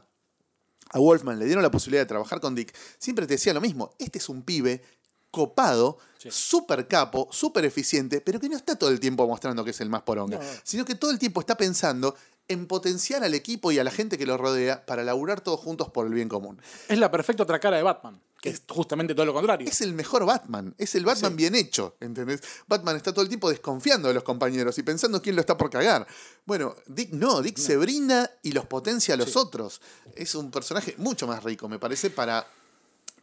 [0.91, 3.91] a Wolfman le dieron la posibilidad de trabajar con Dick, siempre te decía lo mismo.
[3.97, 4.84] Este es un pibe
[5.32, 6.30] copado, Sí.
[6.32, 9.89] súper capo, súper eficiente, pero que no está todo el tiempo mostrando que es el
[9.89, 10.43] más poronga, No.
[10.64, 12.16] sino que todo el tiempo está pensando
[12.47, 15.89] en potenciar al equipo y a la gente que lo rodea para laburar todos juntos
[15.91, 16.60] por el bien común.
[16.88, 19.68] Es la perfecta otra cara de Batman, que es justamente todo lo contrario.
[19.68, 21.38] Es el mejor Batman, es el Batman Sí.
[21.38, 22.42] bien hecho, ¿entendés?
[22.68, 25.70] Batman está todo el tiempo desconfiando de los compañeros y pensando quién lo está por
[25.70, 26.06] cagar.
[26.46, 29.38] Bueno, Dick no, Dick se brinda y los potencia a los Sí.
[29.40, 29.82] otros.
[30.16, 32.46] Es un personaje mucho más rico, me parece, para,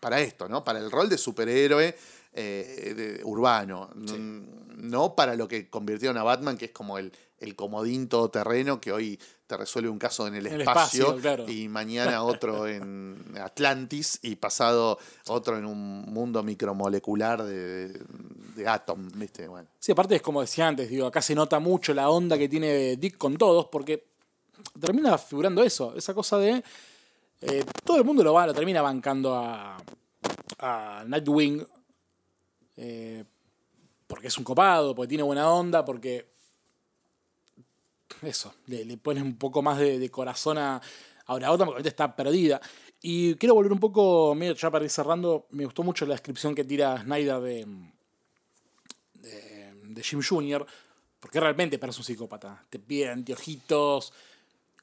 [0.01, 0.65] para esto, ¿no?
[0.65, 1.97] Para el rol de superhéroe
[2.37, 3.91] eh, de- urbano.
[3.95, 8.81] Mm, No para lo que convirtieron a Batman, que es como el, el comodín todoterreno
[8.81, 9.21] que hoy
[9.55, 11.49] te resuelve un caso en el espacio, espacio, claro.
[11.49, 14.99] y mañana otro en Atlantis y pasado
[15.29, 17.89] otro en un mundo micromolecular de,
[18.57, 19.47] de Atom, ¿viste?
[19.47, 19.69] Bueno.
[19.79, 22.97] Sí, aparte es como decía antes, digo, acá se nota mucho la onda que tiene
[22.97, 24.09] Dick con todos, porque
[24.81, 26.65] termina figurando eso, esa cosa de.
[27.43, 29.77] eh, todo el mundo lo va, lo termina bancando a,
[30.59, 31.65] a Nightwing.
[32.77, 33.25] eh,
[34.09, 36.34] porque es un copado, porque tiene buena onda, porque.
[38.27, 40.81] Eso, le, le pones un poco más de, de corazón a,
[41.27, 42.61] a Gotham, porque ahorita está perdida.
[43.01, 46.55] Y quiero volver un poco, medio ya para ir cerrando, me gustó mucho la descripción
[46.55, 47.67] que tira Snyder de,
[49.15, 50.67] de, de Jim Jr.,
[51.21, 52.65] porque realmente parece un psicópata.
[52.69, 54.13] Te pide anteojitos,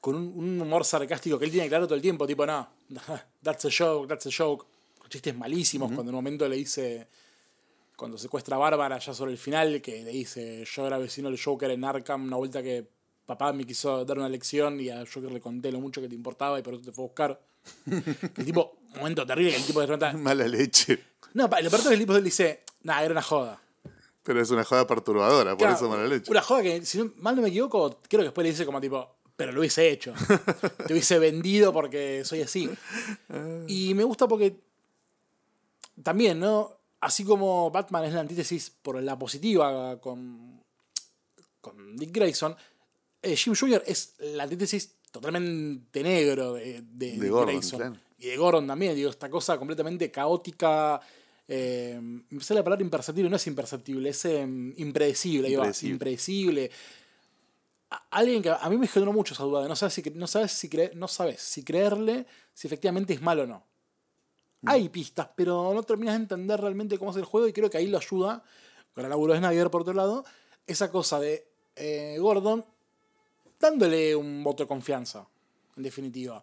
[0.02, 2.68] con un, un humor sarcástico que él tiene claro todo el tiempo, tipo, no,
[3.42, 4.66] that's a joke, that's a joke.
[5.08, 7.06] Chistes malísimos, cuando en un momento le dice,
[7.94, 11.38] cuando secuestra a Bárbara, ya sobre el final, que le dice, yo era vecino del
[11.38, 12.88] Joker en Arkham, una vuelta que
[13.26, 16.14] papá me quiso dar una lección y a Joker le conté lo mucho que te
[16.14, 17.40] importaba y por eso te fue a buscar.
[18.36, 20.16] El tipo, un momento terrible, que el tipo de repente...
[20.18, 20.98] Mala leche.
[21.34, 23.62] No, lo peor es que el tipo le dice, nah, era una joda.
[24.22, 26.30] Pero es una joda perturbadora, por eso mala leche.
[26.30, 28.80] Una joda que, si no- mal no me equivoco, creo que después le dice como
[28.80, 30.12] tipo, pero lo hubiese hecho.
[30.86, 32.70] Te hubiese vendido porque soy así.
[33.66, 34.60] Y me gusta porque
[36.02, 36.70] también, ¿no?
[37.00, 40.62] Así como Batman es la antítesis por la positiva con,
[41.60, 42.54] con Dick Grayson,
[43.22, 43.82] eh, Jim Jr.
[43.86, 47.96] es la antítesis totalmente negro de, de De Gordon, claro.
[48.18, 51.00] Y de Gordon también, digo, esta cosa completamente caótica.
[51.48, 51.98] Eh,
[52.30, 55.48] me sale la palabra imperceptible, no es imperceptible, es em, impredecible,
[55.92, 56.70] Impredecible.
[57.90, 60.26] A- Alguien que a mí me generó mucho esa duda de no sabes si, no
[60.26, 63.66] sabes si, cre- no sabes si creerle si efectivamente es malo o no.
[64.62, 64.68] Mm.
[64.68, 67.78] Hay pistas, pero no terminas de entender realmente cómo es el juego y creo que
[67.78, 68.42] ahí lo ayuda,
[68.94, 70.24] con el laburo de Snyder por otro lado,
[70.66, 71.46] esa cosa de
[71.76, 72.64] eh, Gordon
[73.62, 75.24] dándole un voto de confianza,
[75.76, 76.42] en definitiva.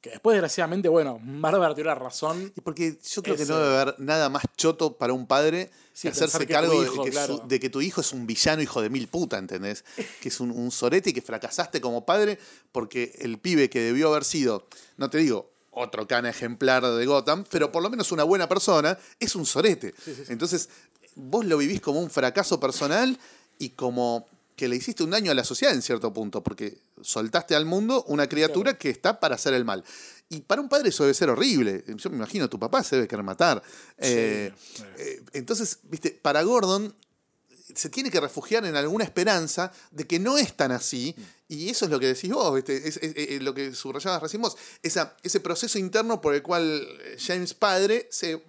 [0.00, 2.52] Que después, desgraciadamente, bueno, Bárbara tiene la razón.
[2.56, 6.02] Y porque yo creo que no debe haber nada más choto para un padre Sí,
[6.02, 7.38] que hacerse que cargo tu de, hijo, que claro.
[7.38, 9.84] su- de que tu hijo es un villano hijo de mil puta, ¿entendés?
[10.22, 12.38] Que es un, un sorete y que fracasaste como padre
[12.70, 14.66] porque el pibe que debió haber sido,
[14.98, 18.96] no te digo otro cana ejemplar de Gotham, pero por lo menos una buena persona,
[19.18, 19.94] es un sorete.
[20.28, 20.68] Entonces,
[21.16, 23.18] vos lo vivís como un fracaso personal
[23.58, 24.28] y como
[24.58, 28.04] que le hiciste un daño a la sociedad en cierto punto, porque soltaste al mundo
[28.08, 29.82] una criatura que está para hacer el mal.
[30.28, 31.84] Y para un padre eso debe ser horrible.
[31.96, 33.62] Yo me imagino, tu papá se debe querer matar.
[33.96, 34.82] Eh, sí.
[34.98, 36.94] eh, entonces, viste, para Gordon
[37.74, 41.14] se tiene que refugiar en alguna esperanza de que no es tan así.
[41.48, 42.76] Y eso es lo que decís vos, ¿viste?
[42.88, 44.56] Es, es- es lo que subrayabas recién vos.
[44.82, 46.86] Esa, ese proceso interno por el cual
[47.18, 48.42] James padre se,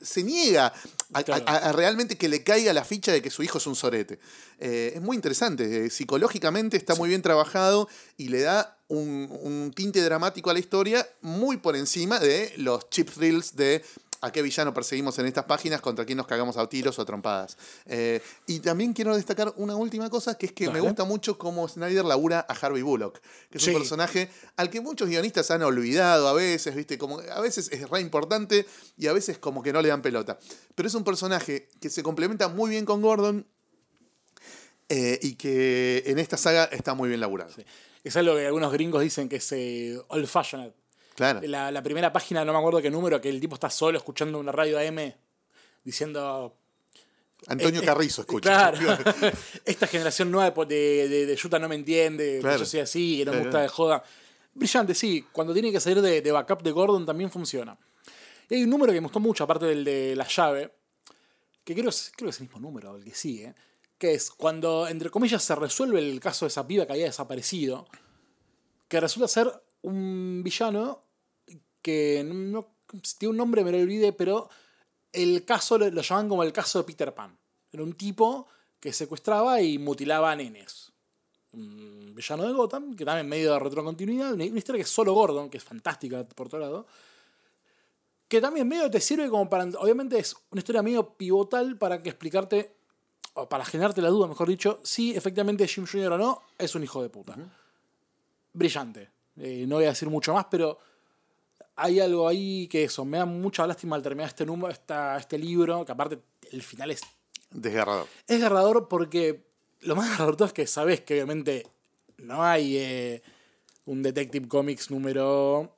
[0.00, 0.72] se niega
[1.14, 1.44] a, Claro.
[1.46, 4.18] a- a realmente que le caiga la ficha de que su hijo es un sorete.
[4.58, 5.86] Eh, es muy interesante.
[5.86, 10.58] eh, psicológicamente está muy bien trabajado y le da un, un tinte dramático a la
[10.58, 13.82] historia muy por encima de los chip thrills de
[14.22, 17.58] a qué villano perseguimos en estas páginas, contra quién nos cagamos a tiros o trompadas.
[17.86, 21.68] Eh, y también quiero destacar una última cosa, que es que me gusta mucho cómo
[21.68, 23.20] Snyder labura a Harvey Bullock,
[23.50, 23.70] que es Sí.
[23.70, 26.96] un personaje al que muchos guionistas han olvidado a veces, ¿viste?
[26.98, 28.64] Como, a veces es re importante
[28.96, 30.38] y a veces como que no le dan pelota.
[30.74, 33.44] Pero es un personaje que se complementa muy bien con Gordon
[34.88, 37.52] eh, y que en esta saga está muy bien laburado.
[38.04, 40.72] Es algo que algunos gringos dicen que es eh, old fashioned.
[41.14, 41.40] Claro.
[41.44, 44.38] La, la primera página, no me acuerdo qué número, que el tipo está solo escuchando
[44.38, 45.12] una radio AM
[45.84, 46.56] diciendo.
[47.46, 48.72] Antonio eh, Carrizo escucha.
[48.72, 48.98] Claro.
[49.64, 52.58] Esta generación nueva de, de, de Yuta no me entiende, Claro.
[52.60, 54.02] yo soy así, que no me gusta de joda.
[54.54, 55.26] Brillante, sí.
[55.32, 57.76] Cuando tiene que salir de, de backup de Gordon también funciona.
[58.48, 60.72] Y hay un número que me gustó mucho, aparte del de la llave,
[61.64, 63.54] que creo, creo que es el mismo número, el que sigue,
[63.98, 67.86] que es cuando, entre comillas, se resuelve el caso de esa piba que había desaparecido,
[68.88, 69.50] que resulta ser
[69.82, 71.00] un villano
[71.80, 72.66] que no,
[73.18, 74.48] tiene un nombre, me lo olvidé, pero
[75.12, 77.36] el caso lo, lo llaman como el caso de Peter Pan.
[77.72, 78.46] Era un tipo
[78.82, 80.92] que secuestraba y mutilaba a nenes.
[81.52, 85.48] Un villano de Gotham, que también medio de retrocontinuidad, una, historia que es solo Gordon,
[85.48, 86.86] que es fantástica por otro lado.
[88.26, 89.64] Que también medio te sirve como para.
[89.78, 92.74] Obviamente es una historia medio pivotal para que explicarte,
[93.34, 96.12] o para generarte la duda, mejor dicho, si efectivamente Jim Jr.
[96.12, 97.36] o no es un hijo de puta.
[98.52, 99.10] Brillante.
[99.36, 100.78] Eh, no voy a decir mucho más, pero
[101.76, 105.38] hay algo ahí que eso, me da mucha lástima al terminar este número, esta, este
[105.38, 106.18] libro, que aparte
[106.50, 107.00] el final es
[107.50, 108.06] Desgarrador.
[108.26, 109.44] es agarrador porque
[109.80, 111.66] lo más agarrador de todo es que sabes que obviamente
[112.18, 113.22] no hay eh,
[113.86, 115.74] un Detective Comics número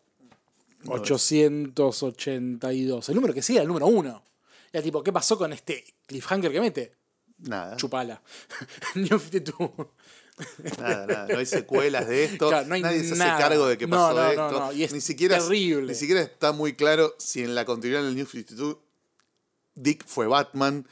[0.86, 3.08] 882.
[3.08, 4.22] El número que sigue, el número uno.
[4.72, 6.92] Ya tipo, ¿qué pasó con este cliffhanger que mete?
[7.48, 7.76] Nada.
[7.76, 8.22] Chupala.
[8.94, 9.70] New 52.
[10.78, 11.26] Nada, nada.
[11.28, 12.48] No hay secuelas de esto.
[12.48, 13.36] Claro, no Nadie se nada.
[13.36, 14.50] hace cargo de qué No, pasó no, no, esto.
[14.60, 15.92] no, y es Ni siquiera, terrible.
[15.92, 18.76] Ni siquiera está muy claro si en la continuidad del New 52
[19.76, 20.88] Dick fue Batman.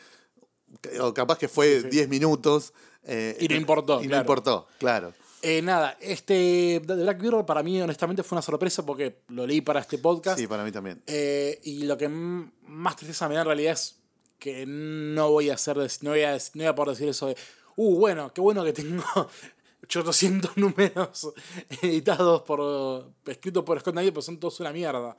[1.00, 2.72] O capaz que fue 10 minutos.
[3.04, 4.22] eh, Y no importó, Y no claro.
[4.22, 5.12] importó, claro.
[5.42, 9.60] Eh, nada, este The Black Mirror para mí honestamente fue una sorpresa porque lo leí
[9.60, 10.38] para este podcast.
[10.38, 11.02] Sí, para mí también.
[11.08, 13.96] Eh, y lo que más tristeza me da en realidad es
[14.42, 17.36] que no voy a hacer, no voy a, no voy a poder decir eso de,
[17.76, 19.04] uh, bueno, qué bueno que tengo
[19.84, 21.32] 800 números
[21.80, 25.16] editados por, escritos por Scott Knight, pero son todos una mierda.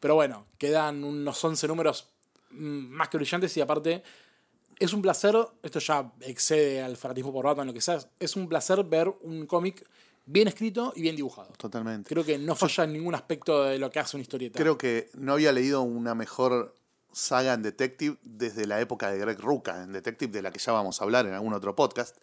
[0.00, 2.08] Pero bueno, quedan unos 11 números
[2.50, 4.02] mm, más que brillantes y aparte
[4.76, 8.48] es un placer, esto ya excede al fanatismo por Batman, lo que sea, es un
[8.48, 9.86] placer ver un cómic
[10.26, 11.52] bien escrito y bien dibujado.
[11.56, 12.08] Totalmente.
[12.08, 14.58] Creo que no falla en ningún aspecto de lo que hace una historieta.
[14.58, 16.74] Creo que no había leído una mejor
[17.12, 20.72] saga en Detective desde la época de Greg Rucka en Detective, de la que ya
[20.72, 22.16] vamos a hablar en algún otro podcast.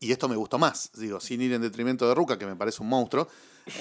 [0.00, 2.82] Y esto me gustó más, digo, sin ir en detrimento de Rucka, que me parece
[2.82, 3.26] un monstruo.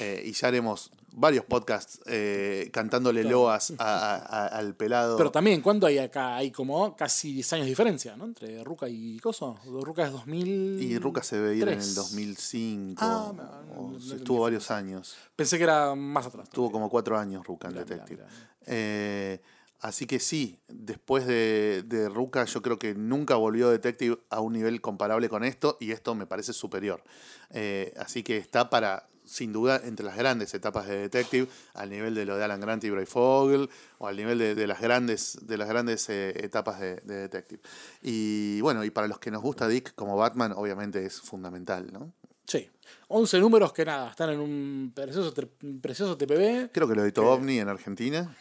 [0.01, 5.15] eh, y ya haremos varios podcasts eh, cantándole loas a- a- a- al pelado.
[5.15, 6.35] Pero también, ¿cuánto hay acá?
[6.35, 8.25] Hay como casi 10 años de diferencia, ¿no?
[8.25, 9.57] Entre Ruka y Coso.
[9.65, 10.81] Ruka es 2000.
[10.81, 11.95] y Rucka se debe ir en el tres.
[11.95, 12.95] 2005.
[13.01, 15.15] Ah, no, no, no, estuvo no, varios años.
[15.37, 16.49] Pensé que era más atrás.
[16.49, 18.23] Tuvo como cuatro años Ruka en Mirá, mirá, Detective.
[18.25, 18.47] mirá.
[18.65, 19.41] Eh,
[19.81, 24.53] así que sí, después de, de Ruka yo creo que nunca volvió Detective a un
[24.53, 27.03] nivel comparable con esto y esto me parece superior.
[27.51, 32.15] Eh, así que está para, sin duda, entre las grandes etapas de Detective, al nivel
[32.15, 35.37] de lo de Alan Grant y Bray Fogel, o al nivel de, de las grandes,
[35.41, 37.61] de las grandes eh, etapas de, de Detective.
[38.01, 42.13] Y bueno, y para los que nos gusta Dick como Batman, obviamente es fundamental, ¿no?
[42.45, 42.69] Sí.
[43.09, 45.33] 11 números que nada, están en un precioso,
[45.81, 46.71] precioso TPB.
[46.71, 48.35] Creo que lo editó OVNI en Argentina.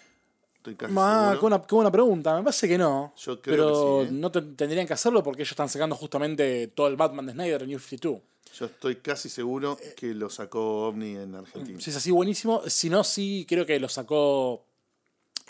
[0.71, 1.39] Estoy casi Ah, seguro.
[1.39, 2.37] qué buena, qué buena pregunta.
[2.37, 3.13] Me parece que no.
[3.17, 4.19] Yo creo pero que sí, ¿eh?
[4.19, 7.63] no te- tendrían que hacerlo porque ellos están sacando justamente todo el Batman de Snyder
[7.63, 8.21] en New 52.
[8.59, 11.79] Yo estoy casi seguro que lo sacó OVNI en Argentina.
[11.81, 12.63] Si es así, buenísimo.
[12.67, 14.65] Si no, sí, creo que lo sacó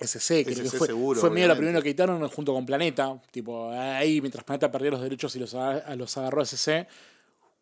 [0.01, 0.45] SC.
[0.45, 1.57] Creo que fue, seguro, fue medio lo obviamente.
[1.57, 3.21] primero que editaron junto con Planeta.
[3.31, 5.55] Tipo, ahí, mientras Planeta perdió los derechos y los,
[5.97, 6.87] los agarró SC,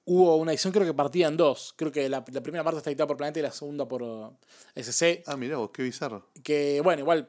[0.06, 1.74] hubo una edición, creo que partida en dos.
[1.76, 4.32] Creo que la, la primera parte está editada por Planeta y la segunda por uh,
[4.74, 5.22] SC.
[5.26, 6.26] Ah, mirá vos, qué bizarro.
[6.42, 7.28] Que, bueno, igual.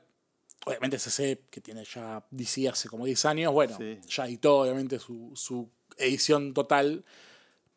[0.66, 3.99] Obviamente SC, que tiene ya DC hace como 10 años, bueno, Sí.
[4.07, 7.05] ya editó obviamente su, su edición total.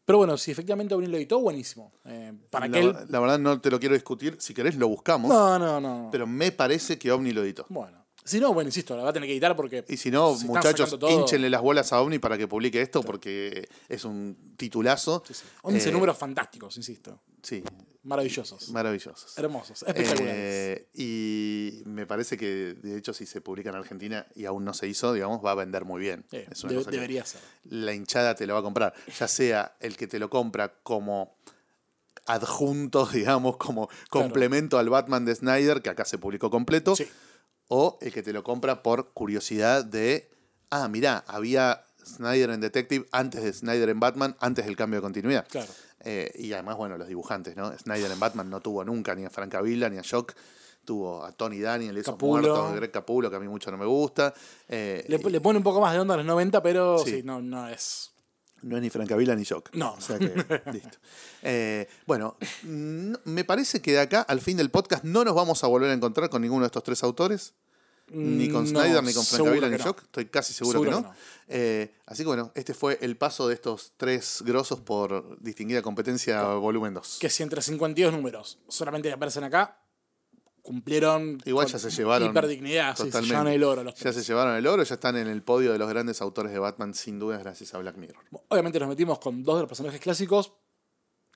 [0.07, 1.93] Pero bueno, si efectivamente O'Neill lo editó, buenísimo.
[2.07, 2.97] Eh, para la, que él...
[3.11, 4.36] la verdad no te lo quiero discutir.
[4.41, 5.28] Si querés lo buscamos.
[5.30, 6.09] No, no, no.
[6.11, 7.66] Pero me parece que OVNI lo editó.
[7.68, 7.97] Bueno.
[8.28, 9.84] Si no, bueno, insisto, la va a tener que editar porque.
[9.88, 14.04] Y si no, muchachos, hinchenle las bolas a OVNI para que publique esto porque es
[14.04, 15.22] un titulazo.
[15.62, 17.20] 11 Eh, números fantásticos, insisto.
[17.42, 17.62] Sí,
[18.02, 18.70] Maravillosos.
[18.70, 19.36] maravillosos.
[19.38, 19.82] hermosos.
[19.82, 20.34] Espectaculares.
[20.36, 24.74] Eh, y me parece que, de hecho, si se publica en Argentina y aún no
[24.74, 26.24] se hizo, digamos, va a vender muy bien.
[26.32, 27.40] Eh, Es una de- cosa que debería ser.
[27.64, 28.92] la hinchada te lo va a comprar.
[29.18, 31.36] Ya sea el que te lo compra como
[32.26, 37.06] adjunto, digamos, como complemento al Batman de Snyder, que acá se publicó completo, Sí.
[37.68, 40.28] O el que te lo compra por curiosidad de,
[40.70, 45.02] ah, mirá, había Snyder en Detective antes de Snyder en Batman, antes del cambio de
[45.02, 45.46] continuidad.
[45.48, 45.70] Claro.
[46.04, 47.76] Eh, y además, bueno, los dibujantes, ¿no?
[47.76, 50.34] Snyder en Batman no tuvo nunca ni a Frank Avila ni a Shock.
[50.84, 54.32] Tuvo a Tony Daniel, esos muertos, Greg Capulo, que a mí mucho no me gusta.
[54.68, 57.10] Eh, Le, le pone un poco más de onda a los 90, pero Sí.
[57.16, 58.10] sí, no, no es.
[58.62, 59.74] No es ni Francavilla ni Shock.
[59.74, 59.94] No.
[59.94, 60.26] O sea que,
[60.72, 60.98] listo.
[61.42, 65.66] Eh, bueno, me parece que de acá al fin del podcast no nos vamos a
[65.66, 67.54] volver a encontrar con ninguno de estos tres autores.
[68.11, 69.84] Ni con Mm, no, Snyder, ni con que ni no.
[69.84, 70.02] Shock.
[70.02, 71.14] Estoy casi seguro, Seguro que no.
[71.48, 76.42] Eh, así que bueno, este fue el paso de estos tres grosos por distinguida competencia
[76.54, 77.18] volumen 2.
[77.20, 79.78] Que si entre 52 números solamente aparecen acá,
[80.68, 81.40] cumplieron.
[81.46, 82.28] Igual ya se llevaron.
[82.28, 83.82] Hiperdignidad, sí, se el oro.
[83.82, 86.52] Los Ya se llevaron el oro, ya están en el podio de los grandes autores
[86.52, 88.22] de Batman, sin duda, gracias a Black Mirror.
[88.48, 90.52] Obviamente nos metimos con dos de los personajes clásicos.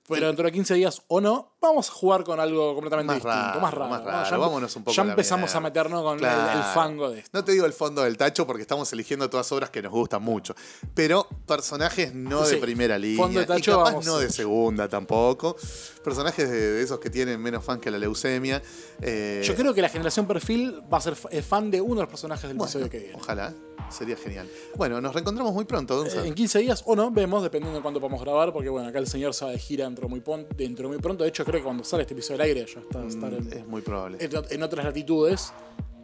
[0.09, 3.37] Pero dentro de 15 días o no, vamos a jugar con algo completamente Más distinto,
[3.37, 3.89] raro, más raro.
[3.91, 4.31] más raro.
[4.31, 7.31] Ya, Vámonos un poco ya empezamos a meternos con el- fango de esto.
[7.33, 10.23] No te digo el fondo del tacho porque estamos eligiendo todas obras que nos gustan
[10.23, 10.55] mucho.
[10.95, 13.17] Pero personajes no Sí, de primera línea.
[13.25, 14.07] fondo de tacho, y capaz vamos.
[14.07, 15.57] no de segunda tampoco.
[16.03, 18.61] Personajes de, de esos que tienen menos fan que la leucemia.
[19.01, 22.01] Eh, Yo creo que la generación perfil va a ser fa- fan de uno de
[22.03, 23.15] los personajes del bueno, episodio que viene.
[23.17, 23.55] Ojalá.
[23.91, 24.49] Sería genial.
[24.77, 26.07] Bueno, nos reencontramos muy pronto.
[26.07, 28.99] Eh, En 15 días o no, vemos, dependiendo de cuándo podamos grabar, porque bueno, acá
[28.99, 31.23] el señor se va de gira dentro muy, pon- dentro muy pronto.
[31.25, 33.53] De hecho, creo que cuando sale este episodio al aire ya está, estar en, Mm,
[33.53, 34.19] es muy probable.
[34.21, 35.53] en, en otras latitudes.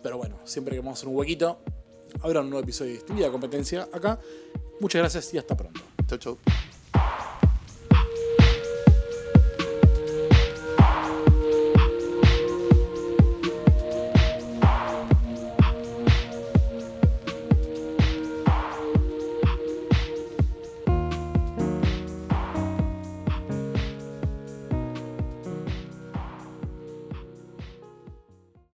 [0.02, 1.58] Pero bueno, siempre que vamos a hacer un huequito,
[2.20, 4.20] habrá un nuevo episodio de distinguida competencia acá.
[4.80, 5.80] Muchas gracias y hasta pronto.
[6.06, 6.38] Chau, chau.